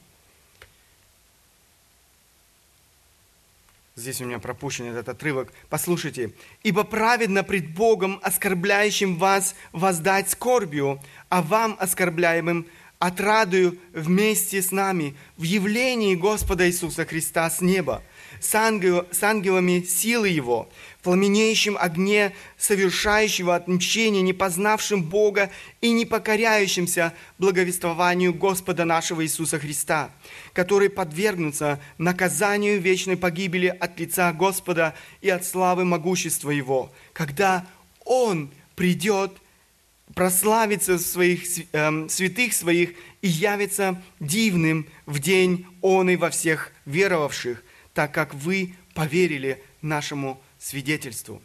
[3.99, 5.53] Здесь у меня пропущен этот отрывок.
[5.69, 6.33] Послушайте.
[6.63, 12.69] «Ибо праведно пред Богом, оскорбляющим вас, воздать скорбью, а вам, оскорбляемым,
[13.01, 18.03] отрадую вместе с нами в явлении Господа Иисуса Христа с неба,
[18.41, 20.69] с, ангел, с ангелами силы Его,
[21.09, 25.51] пламенеющем огне совершающего отмщение, не познавшим Бога
[25.81, 30.11] и не покоряющимся благовествованию Господа нашего Иисуса Христа,
[30.53, 37.65] который подвергнутся наказанию вечной погибели от лица Господа и от славы могущества Его, когда
[38.05, 39.33] Он придет–
[40.15, 41.43] прославится своих
[41.73, 42.91] э, святых своих
[43.23, 47.63] и явится дивным в день он и во всех веровавших,
[47.95, 51.43] так как вы поверили нашему свидетельству.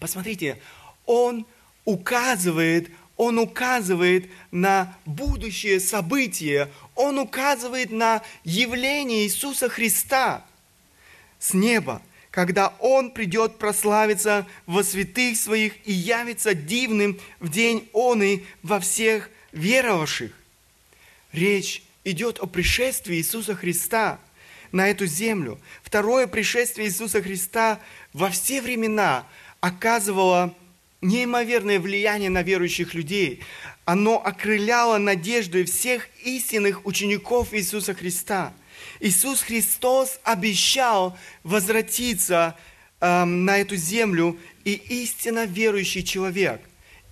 [0.00, 0.58] Посмотрите,
[1.06, 1.46] он
[1.84, 10.44] указывает, он указывает на будущее событие, он указывает на явление Иисуса Христа
[11.38, 12.02] с неба–
[12.34, 18.80] когда Он придет прославиться во святых своих и явится дивным в день Он и во
[18.80, 20.32] всех веровавших.
[21.32, 24.18] речь идет о пришествии Иисуса Христа
[24.74, 25.60] на эту землю.
[25.82, 27.80] Второе пришествие Иисуса Христа
[28.12, 29.24] во все времена
[29.60, 30.52] оказывало
[31.00, 33.40] неимоверное влияние на верующих людей.
[33.84, 38.52] Оно окрыляло надеждой всех истинных учеников Иисуса Христа.
[38.98, 42.56] Иисус Христос обещал возвратиться
[43.00, 46.60] э, на эту землю, и истинно верующий человек,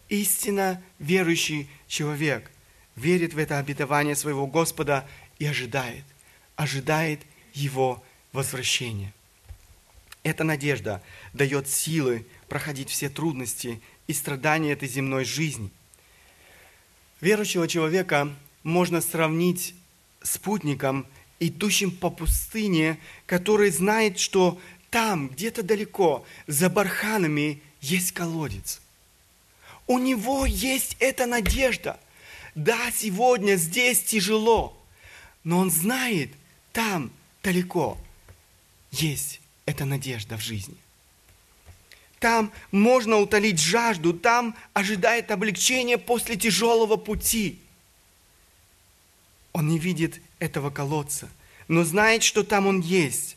[0.09, 2.51] истинно верующий человек
[2.97, 5.07] верит в это обетование своего Господа
[5.39, 6.05] и ожидает,
[6.57, 7.21] ожидает
[7.55, 9.13] Его возвращения.
[10.23, 15.71] Эта надежда дает силы проходить все трудности и страдания этой земной жизни.
[17.21, 19.75] Верующего человека можно сравнить
[20.23, 21.07] с путником,
[21.41, 28.81] идущим по пустыне, который знает, что там, где-то далеко, за барханами есть колодец.
[29.87, 31.99] У него есть эта надежда.
[32.55, 34.79] Да, сегодня здесь тяжело,
[35.43, 36.31] но он знает,
[36.73, 37.11] там,
[37.43, 37.99] далеко,
[38.91, 40.77] есть эта надежда в жизни.
[42.19, 47.59] Там можно утолить жажду, там ожидает облегчение после тяжелого пути.
[49.53, 51.29] Он не видит этого колодца,
[51.67, 53.37] но знает, что там он есть.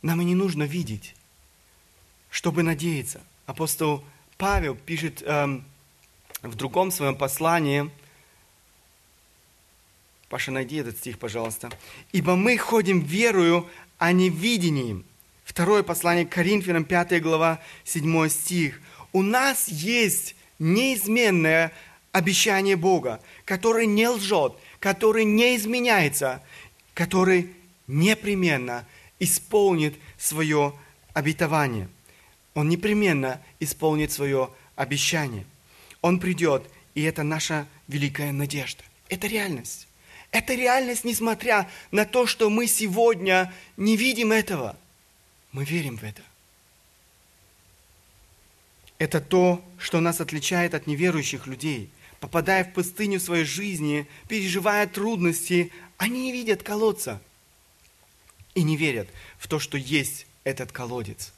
[0.00, 1.14] Нам и не нужно видеть,
[2.30, 3.20] чтобы надеяться.
[3.46, 4.02] Апостол
[4.38, 5.64] Павел пишет эм,
[6.42, 7.90] в другом своем послании,
[10.34, 11.70] Паша, найди этот стих, пожалуйста.
[12.10, 15.04] «Ибо мы ходим верою, а не видением».
[15.44, 18.80] Второе послание к Коринфянам, 5 глава, 7 стих.
[19.12, 21.70] У нас есть неизменное
[22.10, 26.42] обещание Бога, который не лжет, который не изменяется,
[26.94, 27.52] который
[27.86, 28.84] непременно
[29.20, 30.74] исполнит свое
[31.12, 31.88] обетование.
[32.54, 35.46] Он непременно исполнит свое обещание.
[36.02, 38.82] Он придет, и это наша великая надежда.
[39.08, 39.86] Это реальность.
[40.34, 44.76] Это реальность, несмотря на то, что мы сегодня не видим этого–
[45.54, 46.20] мы верим в это.
[48.98, 51.90] Это то, что нас отличает от неверующих людей.
[52.18, 57.22] Попадая в пустыню своей жизни, переживая трудности, они не видят колодца
[58.56, 59.08] и не верят
[59.38, 61.32] в то, что есть этот колодец.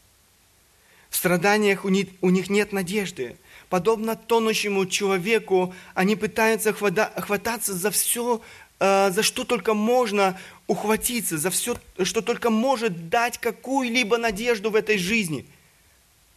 [1.10, 3.36] В страданиях у них, у них нет надежды.
[3.68, 8.40] Подобно тонущему человеку, они пытаются хвататься за все,
[8.78, 14.98] за что только можно, ухватиться за все, что только может дать какую-либо надежду в этой
[14.98, 15.46] жизни.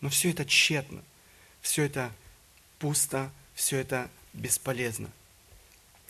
[0.02, 1.04] Но все это тщетно,
[1.62, 2.12] все это
[2.78, 5.10] пусто, все это бесполезно.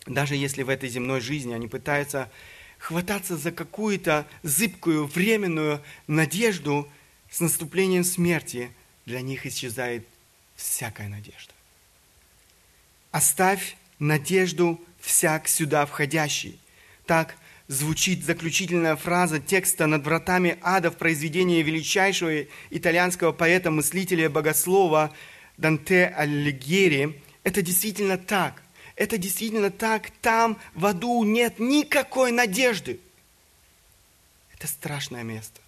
[0.06, 2.30] Даже если в этой земной жизни они пытаются
[2.78, 6.90] хвататься за какую-то зыбкую, временную надежду,
[7.30, 8.72] с наступлением смерти
[9.06, 10.08] для них исчезает
[10.56, 11.54] всякая надежда.
[13.12, 16.60] Оставь надежду всяк сюда входящий.
[17.06, 17.36] Так
[17.68, 25.14] звучит заключительная фраза текста над вратами ада в произведении величайшего итальянского поэта-мыслителя богослова
[25.58, 27.22] Данте Аллигьери.
[27.44, 28.62] Это действительно так.
[28.96, 30.10] Это действительно так.
[30.22, 33.00] Там в аду нет никакой надежды.
[34.54, 35.62] Это страшное место.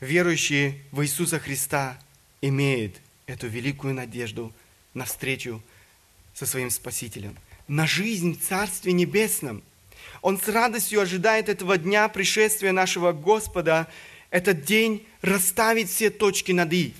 [0.00, 1.98] Верующие в Иисуса Христа
[2.40, 4.52] имеют эту великую надежду
[4.94, 5.62] на встречу
[6.34, 7.36] со своим Спасителем–
[7.68, 9.62] на жизнь в Царстве Небесном.
[10.20, 13.88] Он с радостью ожидает этого дня пришествия нашего Господа,
[14.30, 16.94] этот день расставить все точки над «и».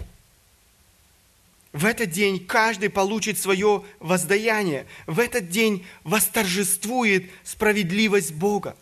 [1.72, 4.86] В этот день каждый получит свое воздаяние.
[5.06, 8.76] В этот день восторжествует справедливость Бога.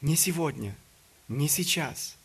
[0.00, 0.76] Не сегодня,
[1.26, 2.16] не сейчас,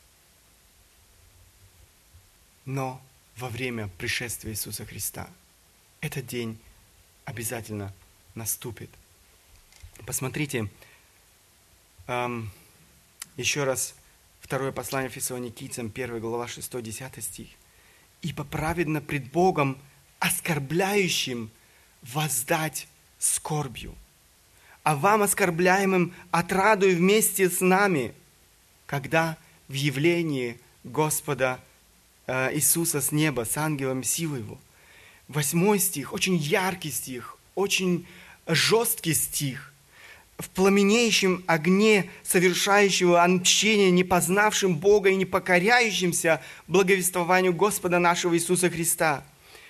[2.65, 3.01] но
[3.37, 5.27] во время пришествия Иисуса Христа.
[6.03, 6.59] Этот день
[7.23, 7.93] обязательно
[8.35, 8.89] наступит.
[10.05, 10.69] Посмотрите,
[12.07, 12.51] эм,
[13.37, 13.95] еще раз
[14.41, 17.47] второе послание Фессалоникийцам, 1 глава 6-10 стих.
[18.21, 19.77] «Ибо праведно пред Богом
[20.19, 21.49] оскорбляющим
[22.01, 23.95] воздать скорбью,
[24.83, 28.13] а вам, оскорбляемым, отрадуй вместе с нами,
[28.87, 29.37] когда
[29.69, 31.61] в явлении Господа
[32.27, 34.59] э, Иисуса с неба, с ангелом силы Его».
[35.28, 38.05] Восьмой стих, очень яркий стих, очень
[38.47, 39.71] жесткий стих.
[40.38, 48.69] В пламенеющем огне совершающего отмщения, не познавшим Бога и не покоряющимся благовествованию Господа нашего Иисуса
[48.69, 49.24] Христа,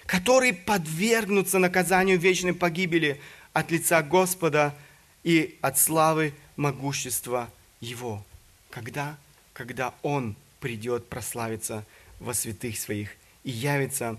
[0.05, 3.19] который подвергнутся наказанию вечной погибели
[3.51, 4.75] от лица Господа
[5.23, 7.49] и от славы могущества
[7.79, 8.25] Его.
[8.69, 9.17] Когда?
[9.53, 11.85] Когда Он придет прославиться
[12.19, 13.09] во святых своих
[13.43, 14.17] и явится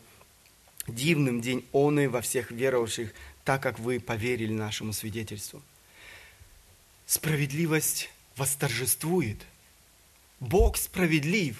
[0.86, 3.12] дивным день Он и во всех веровавших
[3.44, 5.62] так как вы поверили нашему свидетельству.
[7.06, 9.38] Справедливость восторжествует.
[10.40, 11.56] Бог справедлив.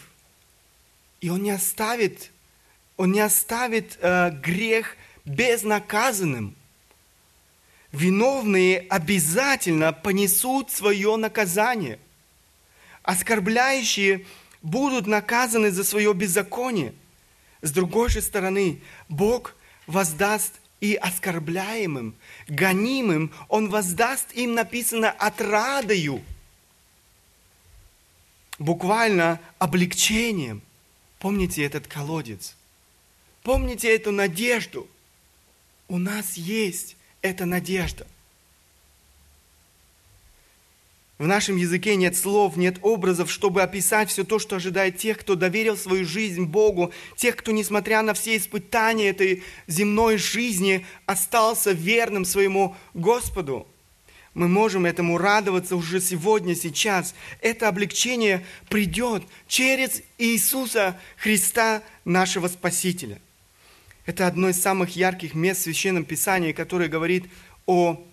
[1.21, 2.31] И Он не оставит,
[2.97, 6.55] Он не оставит э, грех безнаказанным.
[7.93, 11.99] Виновные обязательно понесут свое наказание.
[13.03, 14.27] Оскорбляющие
[14.63, 16.95] будут наказаны за свое беззаконие.
[17.65, 19.57] С другой же стороны, Бог
[19.87, 22.15] воздаст и оскорбляемым,
[22.47, 26.23] гонимым, Он воздаст им, написано, отрадою,
[28.59, 30.61] буквально облегчением.
[31.19, 32.55] Помните этот колодец?
[33.43, 34.87] Помните эту надежду?
[35.89, 38.07] У нас есть эта надежда.
[41.17, 45.37] В нашем языке нет слов, нет образов, чтобы описать все то, что ожидает тех, кто
[45.37, 52.25] доверил свою жизнь Богу, тех, кто, несмотря на все испытания этой земной жизни, остался верным
[52.25, 53.69] своему Господу.
[54.35, 57.15] Мы можем этому радоваться уже сегодня, сейчас.
[57.41, 63.21] Это облегчение придет через Иисуса Христа, нашего Спасителя.
[64.05, 67.27] Это одно из самых ярких мест в Священном Писании, которое говорит
[67.67, 68.05] о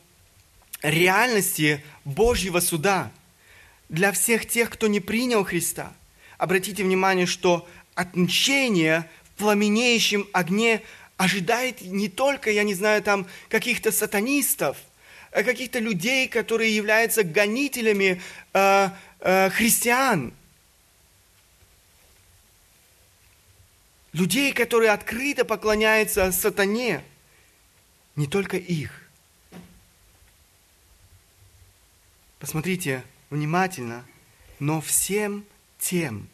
[0.82, 3.12] реальности Божьего суда
[3.90, 5.94] для всех тех, кто не принял Христа.
[6.38, 10.82] Обратите внимание, что отмщение в пламенеющем огне
[11.18, 14.78] ожидает не только, я не знаю, там каких-то сатанистов,
[15.32, 18.22] а каких-то людей, которые являются гонителями
[18.54, 20.34] э, э, христиан.
[24.14, 27.04] Людей, которые открыто поклоняются сатане.
[28.16, 29.01] Не только их.
[32.42, 34.04] Посмотрите внимательно.
[34.60, 35.46] Но всем
[35.78, 36.28] тем,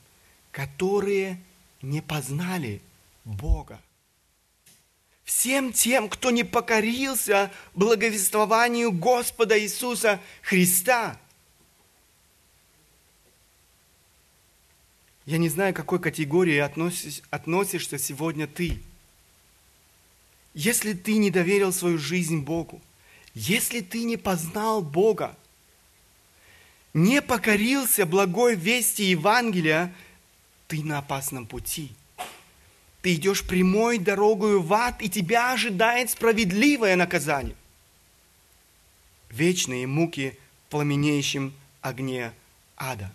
[0.52, 1.40] которые
[1.82, 2.82] не познали
[3.26, 3.82] Бога.
[5.26, 11.20] Всем тем, кто не покорился благовествованию Господа Иисуса Христа.
[15.26, 18.82] Я не знаю, к какой категории относишь, относишься сегодня ты.
[20.54, 22.82] Если ты не доверил свою жизнь Богу,
[23.34, 25.36] если ты не познал Бога,
[26.94, 29.94] не покорился благой вести Евангелия,
[30.68, 31.92] ты на опасном пути.
[33.02, 37.56] Ты идешь прямой дорогою в ад, и тебя ожидает справедливое наказание.
[39.30, 42.34] Вечные муки в пламенеющем огне
[42.76, 43.14] ада.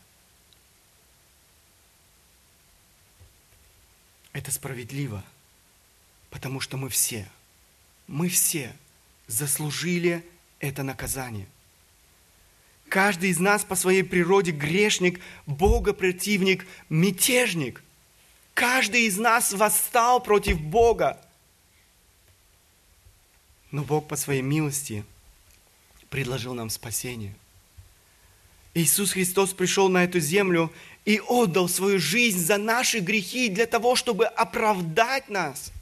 [4.32, 5.22] Это справедливо,
[6.30, 7.28] потому что мы все,
[8.06, 8.74] мы все
[9.26, 10.24] заслужили
[10.60, 11.46] это наказание–
[12.92, 17.82] Каждый из нас по своей природе грешник, богопротивник, мятежник.
[18.52, 21.18] Каждый из нас восстал против Бога.
[23.70, 25.06] Но Бог по своей милости
[26.10, 27.34] предложил нам спасение.
[28.74, 30.70] Иисус Христос пришел на эту землю
[31.06, 35.72] и отдал свою жизнь за наши грехи для того, чтобы оправдать нас–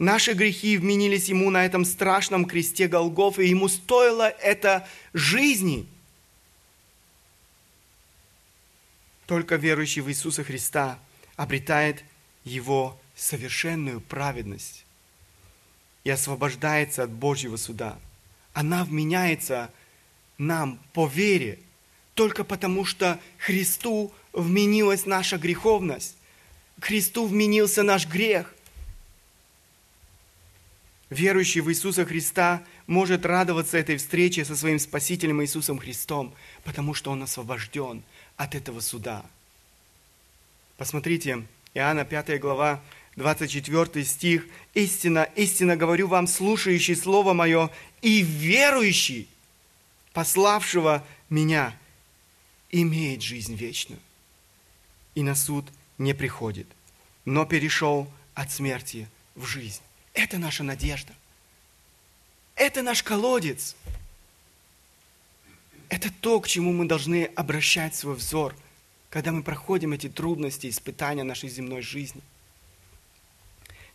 [0.00, 5.86] Наши грехи вменились ему на этом страшном кресте Голгоф, и ему стоило это жизни.
[9.26, 10.98] Только верующий в Иисуса Христа
[11.36, 12.02] обретает
[12.44, 14.86] его совершенную праведность
[16.04, 17.98] и освобождается от Божьего суда.
[18.54, 19.70] Она вменяется
[20.38, 21.58] нам по вере,
[22.14, 26.16] только потому что Христу вменилась наша греховность,
[26.80, 28.54] Христу вменился наш грех,
[31.10, 36.32] Верующий в Иисуса Христа может радоваться этой встрече со своим Спасителем Иисусом Христом,
[36.62, 38.04] потому что он освобожден
[38.36, 39.24] от этого суда.
[40.76, 42.80] Посмотрите, Иоанна 5 глава,
[43.16, 44.46] 24 стих.
[44.74, 47.70] «Истина, истина говорю вам, слушающий Слово Мое
[48.02, 49.28] и верующий,
[50.12, 51.76] пославшего Меня,
[52.70, 54.00] имеет жизнь вечную,
[55.16, 55.66] и на суд
[55.98, 56.68] не приходит,
[57.24, 59.82] но перешел от смерти в жизнь».
[60.14, 61.12] Это наша надежда.
[62.54, 63.76] Это наш колодец.
[65.88, 68.54] Это то, к чему мы должны обращать свой взор,
[69.08, 72.22] когда мы проходим эти трудности, испытания нашей земной жизни.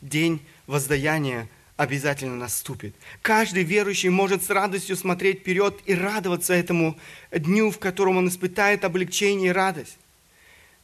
[0.01, 1.47] День воздаяния
[1.77, 2.95] обязательно наступит.
[3.21, 6.97] Каждый верующий может с радостью смотреть вперед и радоваться этому
[7.31, 9.97] дню, в котором он испытает облегчение и радость.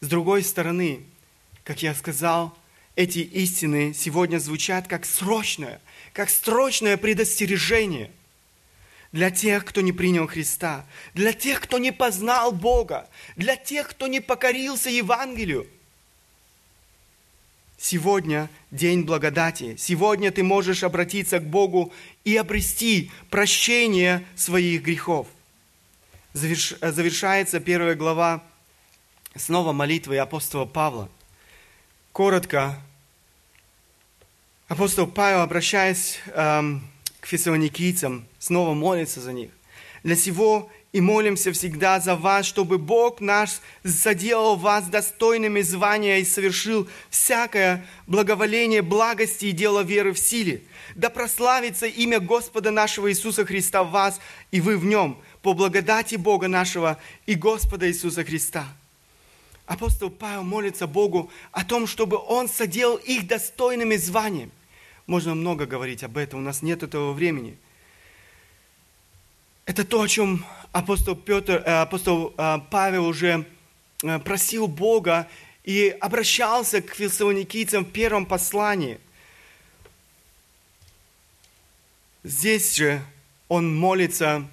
[0.02, 1.02] С другой стороны,
[1.64, 2.58] как я сказал,
[2.96, 5.82] эти истины сегодня звучат как срочное,
[6.14, 8.12] как срочное предостережение
[9.12, 14.08] для тех, кто не принял Христа, для тех, кто не познал Бога, для тех, кто
[14.08, 15.68] не покорился Евангелию.
[17.78, 19.76] Сегодня день благодати.
[19.76, 21.92] Сегодня ты можешь обратиться к Богу
[22.24, 25.28] и обрести прощение своих грехов.
[26.34, 26.76] Заверш...
[26.80, 28.44] Завершается первая глава
[29.36, 31.10] снова молитвой апостола Павла.
[32.14, 32.78] Коротко,
[34.68, 36.86] апостол Павел, обращаясь эм,
[37.22, 39.52] к фессалоникийцам, снова молится за них.
[40.04, 46.26] Для сего и молимся всегда за вас, чтобы Бог наш заделал вас достойными звания и
[46.26, 50.64] совершил всякое благоволение, благости и дело веры в силе.
[50.96, 54.20] Да прославится имя Господа нашего Иисуса Христа в вас,
[54.52, 58.68] и вы в нем, по благодати Бога нашего и Господа Иисуса Христа.
[59.72, 64.52] Апостол Павел молится Богу о том, чтобы Он соделал их достойными званиями.
[65.08, 67.58] Можно много говорить об этом, у нас нет этого времени.
[69.66, 73.46] Это то, о чем апостол, Петр, э, апостол э, Павел уже
[74.04, 75.30] э, просил Бога
[75.64, 79.00] и обращался к фессалоникийцам в первом послании.
[82.26, 83.02] Здесь же
[83.48, 84.46] он молится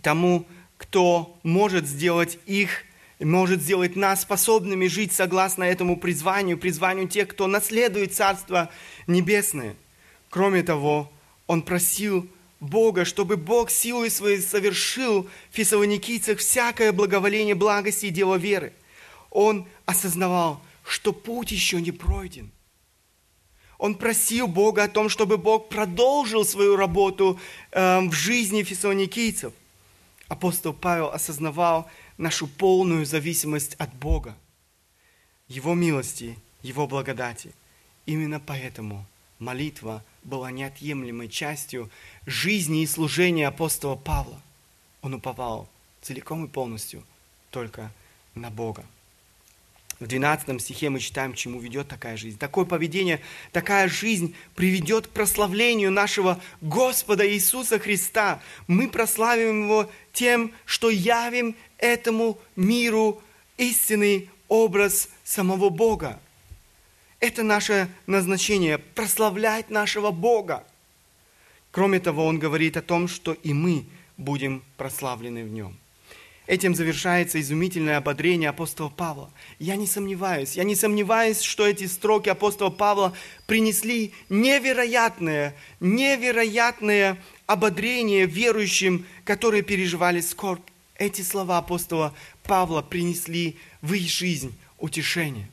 [0.00, 2.84] тому, кто может сделать их,
[3.24, 8.70] может сделать нас способными жить согласно этому призванию, призванию тех, кто наследует Царство
[9.06, 9.74] Небесное.
[10.30, 11.10] Кроме того,
[11.46, 12.28] он просил
[12.60, 18.72] Бога, чтобы Бог силой своей совершил в фессалоникийцах всякое благоволение, благости и дело веры.
[19.30, 22.50] Он осознавал, что путь еще не пройден.
[23.78, 27.38] Он просил Бога о том, чтобы Бог продолжил свою работу
[27.70, 29.52] э, в жизни фессалоникийцев.
[30.26, 31.88] Апостол Павел осознавал
[32.18, 34.36] нашу полную зависимость от Бога,
[35.46, 37.52] Его милости, Его благодати.
[38.04, 39.06] Именно поэтому
[39.38, 41.90] молитва была неотъемлемой частью
[42.26, 44.42] жизни и служения апостола Павла.
[45.00, 45.68] Он уповал
[46.02, 47.04] целиком и полностью
[47.50, 47.92] только
[48.34, 48.84] на Бога.
[50.00, 52.38] В 12 стихе мы читаем, к чему ведет такая жизнь.
[52.38, 58.40] Такое поведение, такая жизнь приведет к прославлению нашего Господа Иисуса Христа.
[58.68, 63.22] Мы прославим Его тем, что явим этому миру
[63.56, 66.20] истинный образ самого Бога.
[67.20, 70.64] Это наше назначение– прославлять нашего Бога.
[71.70, 75.76] Кроме того, он говорит о том, что и мы будем прославлены в нем.
[76.46, 79.30] Этим завершается изумительное ободрение апостола Павла.
[79.58, 83.14] Я не сомневаюсь, я не сомневаюсь, что эти строки апостола Павла
[83.46, 90.64] принесли невероятное, невероятное ободрение верующим, которые переживали скорбь.
[90.98, 95.48] Эти слова апостола Павла принесли в их жизнь утешение.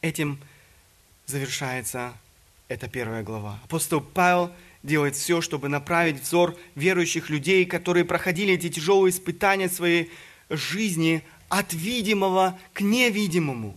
[0.00, 0.38] Этим
[1.26, 2.14] завершается
[2.68, 3.58] эта первая глава.
[3.64, 4.52] Апостол Павел
[4.84, 10.10] делает все, чтобы направить взор верующих людей, которые проходили эти тяжелые испытания своей
[10.48, 13.76] жизни от видимого к невидимому.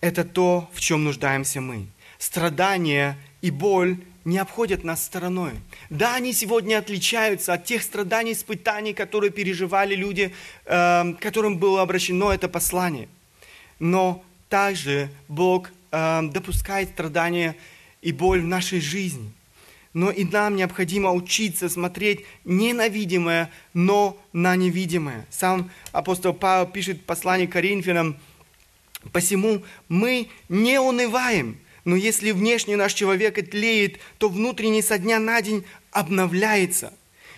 [0.00, 1.86] Это то, в чем нуждаемся мы.
[2.18, 5.52] Страдания и боль не обходят нас стороной.
[5.88, 10.34] Да, они сегодня отличаются от тех страданий, испытаний, которые переживали люди,
[10.66, 13.08] э, которым было обращено это послание.
[13.78, 17.56] Но также Бог э, допускает страдания
[18.02, 19.32] и боль в нашей жизни.
[19.92, 25.26] Но и нам необходимо учиться смотреть не на видимое, но на невидимое.
[25.30, 28.16] Сам апостол Павел пишет в послании к Коринфянам,
[29.12, 35.40] «Посему мы не унываем, но если внешний наш человек тлеет, то внутренний со дня на
[35.40, 36.92] день обновляется.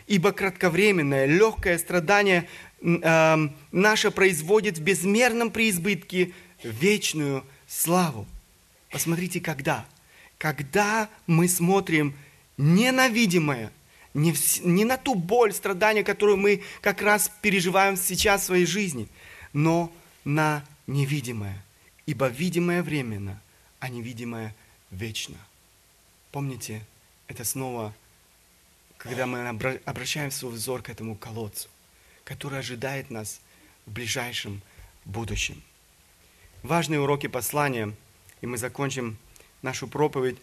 [0.06, 2.48] Ибо кратковременное, легкое страдание
[2.80, 6.32] э, наше производит в безмерном преизбытке
[6.62, 8.26] вечную славу.
[8.90, 9.86] Посмотрите, когда.
[10.38, 12.14] Когда мы смотрим
[12.58, 13.70] не на видимое,
[14.12, 18.66] не, в, не на ту боль, страдания, которую мы как раз переживаем сейчас в своей
[18.66, 19.08] жизни,
[19.52, 19.92] но
[20.24, 21.64] на невидимое.
[22.06, 23.40] Ибо видимое временно–
[23.82, 24.54] а невидимое
[24.92, 25.36] вечно.
[26.30, 26.84] Помните,
[27.26, 27.92] это снова,
[28.96, 29.48] когда мы
[29.84, 31.68] обращаем свой взор к этому колодцу,
[32.22, 33.40] который ожидает нас
[33.84, 34.62] в ближайшем
[35.04, 35.60] будущем.
[36.62, 37.92] Важные уроки послания,
[38.40, 39.18] и мы закончим
[39.62, 40.38] нашу проповедь.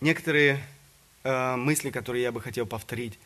[0.00, 0.66] Некоторые
[1.24, 3.18] э, мысли, которые я бы хотел повторить.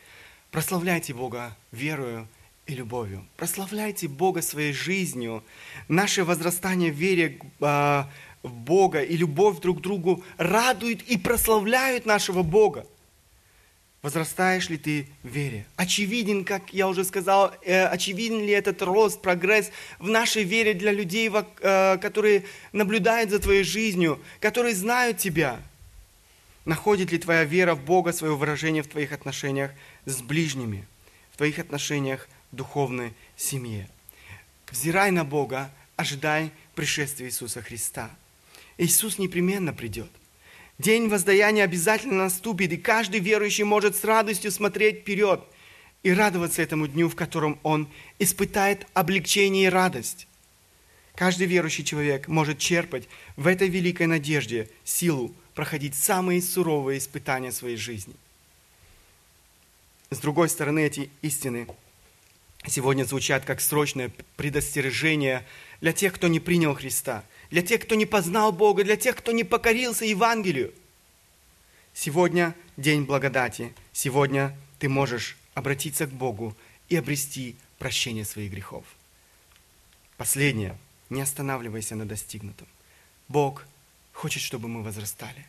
[0.51, 2.27] Прославляйте Бога верою
[2.65, 3.25] и любовью.
[3.37, 5.41] Прославляйте Бога своей жизнью.
[5.87, 8.03] Наше возрастание в вере э,
[8.43, 12.85] Бога и любовь друг к другу радует и прославляют нашего Бога.
[14.01, 15.65] Возрастаешь ли ты в вере?
[15.75, 20.91] Очевиден, как я уже сказал, э, очевиден ли этот рост, прогресс в нашей вере для
[20.91, 25.59] людей, э, которые наблюдают за твоей жизнью, которые знают тебя?
[26.65, 29.71] Находит ли твоя вера в Бога свое выражение в твоих отношениях
[30.05, 30.87] с ближними,
[31.31, 33.87] в твоих отношениях в духовной семье?
[34.71, 38.09] взирай на Бога, ожидай пришествия Иисуса Христа.
[38.77, 40.09] Иисус непременно придет.
[40.79, 45.43] День воздаяния обязательно наступит, и каждый верующий может с радостью смотреть вперед
[46.01, 50.27] и радоваться этому дню, в котором он испытает облегчение и радость.
[51.15, 57.77] Каждый верующий человек может черпать в этой великой надежде силу проходить самые суровые испытания своей
[57.77, 58.15] жизни.
[60.09, 61.67] С другой стороны, эти истины
[62.65, 65.45] сегодня звучат как срочное предостережение
[65.79, 69.33] для тех, кто не принял Христа, для тех, кто не познал Бога, для тех, кто
[69.33, 70.73] не покорился Евангелию.
[71.93, 73.73] Сегодня день благодати.
[73.91, 76.55] Сегодня ты можешь обратиться к Богу
[76.87, 78.85] и обрести прощение своих грехов.
[80.17, 80.77] Последнее.
[81.09, 82.67] Не останавливайся на достигнутом.
[83.27, 83.65] Бог
[84.13, 85.45] хочет, чтобы мы возрастали.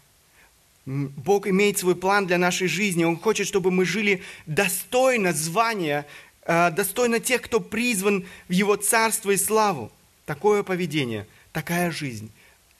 [0.84, 3.05] Бог имеет свой план для нашей жизни.
[3.05, 6.05] Он хочет, чтобы мы жили достойно звания,
[6.42, 9.92] э, достойно тех, кто призван в Его царство и славу.
[10.26, 12.30] Такое поведение, такая жизнь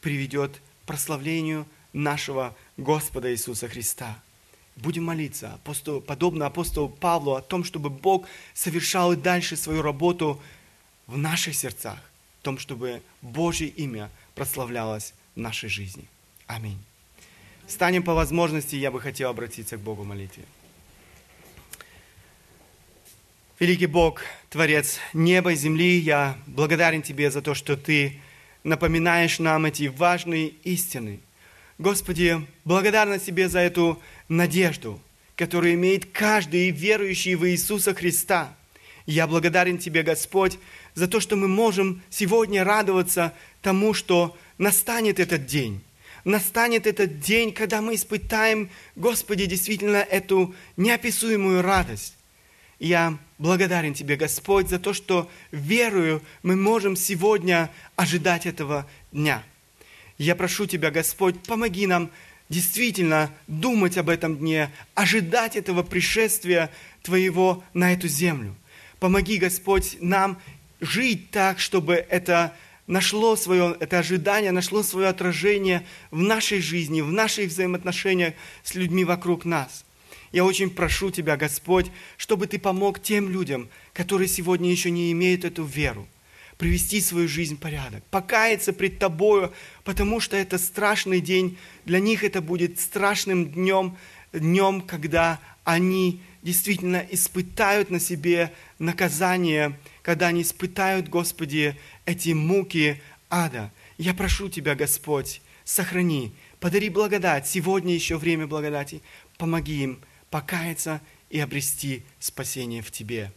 [0.01, 4.21] приведет к прославлению нашего Господа Иисуса Христа.
[4.77, 10.41] Будем молиться, апостол, подобно апостолу Павлу, о том, чтобы Бог совершал и дальше свою работу
[11.07, 11.99] в наших сердцах,
[12.41, 16.05] в том, чтобы Божье имя прославлялось в нашей жизни.
[16.47, 16.79] Аминь.
[17.67, 20.45] Станем по возможности, я бы хотел обратиться к Богу в молитве.
[23.59, 28.21] Великий Бог, Творец неба и земли, я благодарен Тебе за то, что Ты
[28.65, 31.21] напоминаешь нам эти важные истины.
[31.79, 35.01] Господи, благодарна Тебе за эту надежду,
[35.37, 38.55] которую имеет каждый верующий в Иисуса Христа.
[39.07, 40.59] Я благодарен Тебе, Господь,
[40.95, 45.81] за то, что мы можем сегодня радоваться тому, что настанет этот день.
[46.25, 52.15] Настанет этот день, когда мы испытаем, Господи, действительно эту неописуемую радость.
[52.83, 59.45] Я благодарен Тебе, Господь, за то, что верую, мы можем сегодня ожидать этого дня.
[60.19, 62.11] Я прошу Тебя, Господь, помоги нам
[62.49, 66.71] действительно думать об этом дне, ожидать этого пришествия
[67.03, 68.57] Твоего на эту землю.
[68.99, 70.43] Помоги, Господь, нам
[70.81, 72.53] жить так, чтобы это
[72.89, 79.05] нашло свое, это ожидание нашло свое отражение в нашей жизни, в наших взаимоотношениях с людьми
[79.05, 79.85] вокруг нас.
[80.33, 85.45] Я очень прошу Тебя, Господь, чтобы Ты помог тем людям, которые сегодня еще не имеют
[85.45, 86.09] эту веру,
[86.57, 89.53] привести свою жизнь в порядок, покаяться пред Тобою,
[89.85, 93.97] потому что это страшный день, для них это будет страшным днем,
[94.33, 101.77] днем, когда они действительно испытают на себе наказание, когда они испытают, Господи,
[102.07, 103.71] эти муки ада.
[103.99, 107.47] Я прошу Тебя, Господь, сохрани, подари благодать.
[107.47, 109.03] Сегодня еще время благодати.
[109.37, 110.01] Помоги им
[110.33, 113.31] покаяться и обрести спасение в Тебе.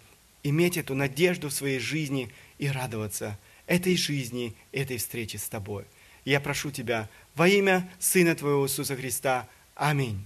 [0.43, 3.37] Иметь эту надежду в своей жизни и радоваться
[3.67, 5.85] этой жизни, этой встрече с Тобой.
[6.23, 9.47] Я прошу Тебя во имя Сына Твоего Иисуса Христа.
[9.75, 10.25] Аминь.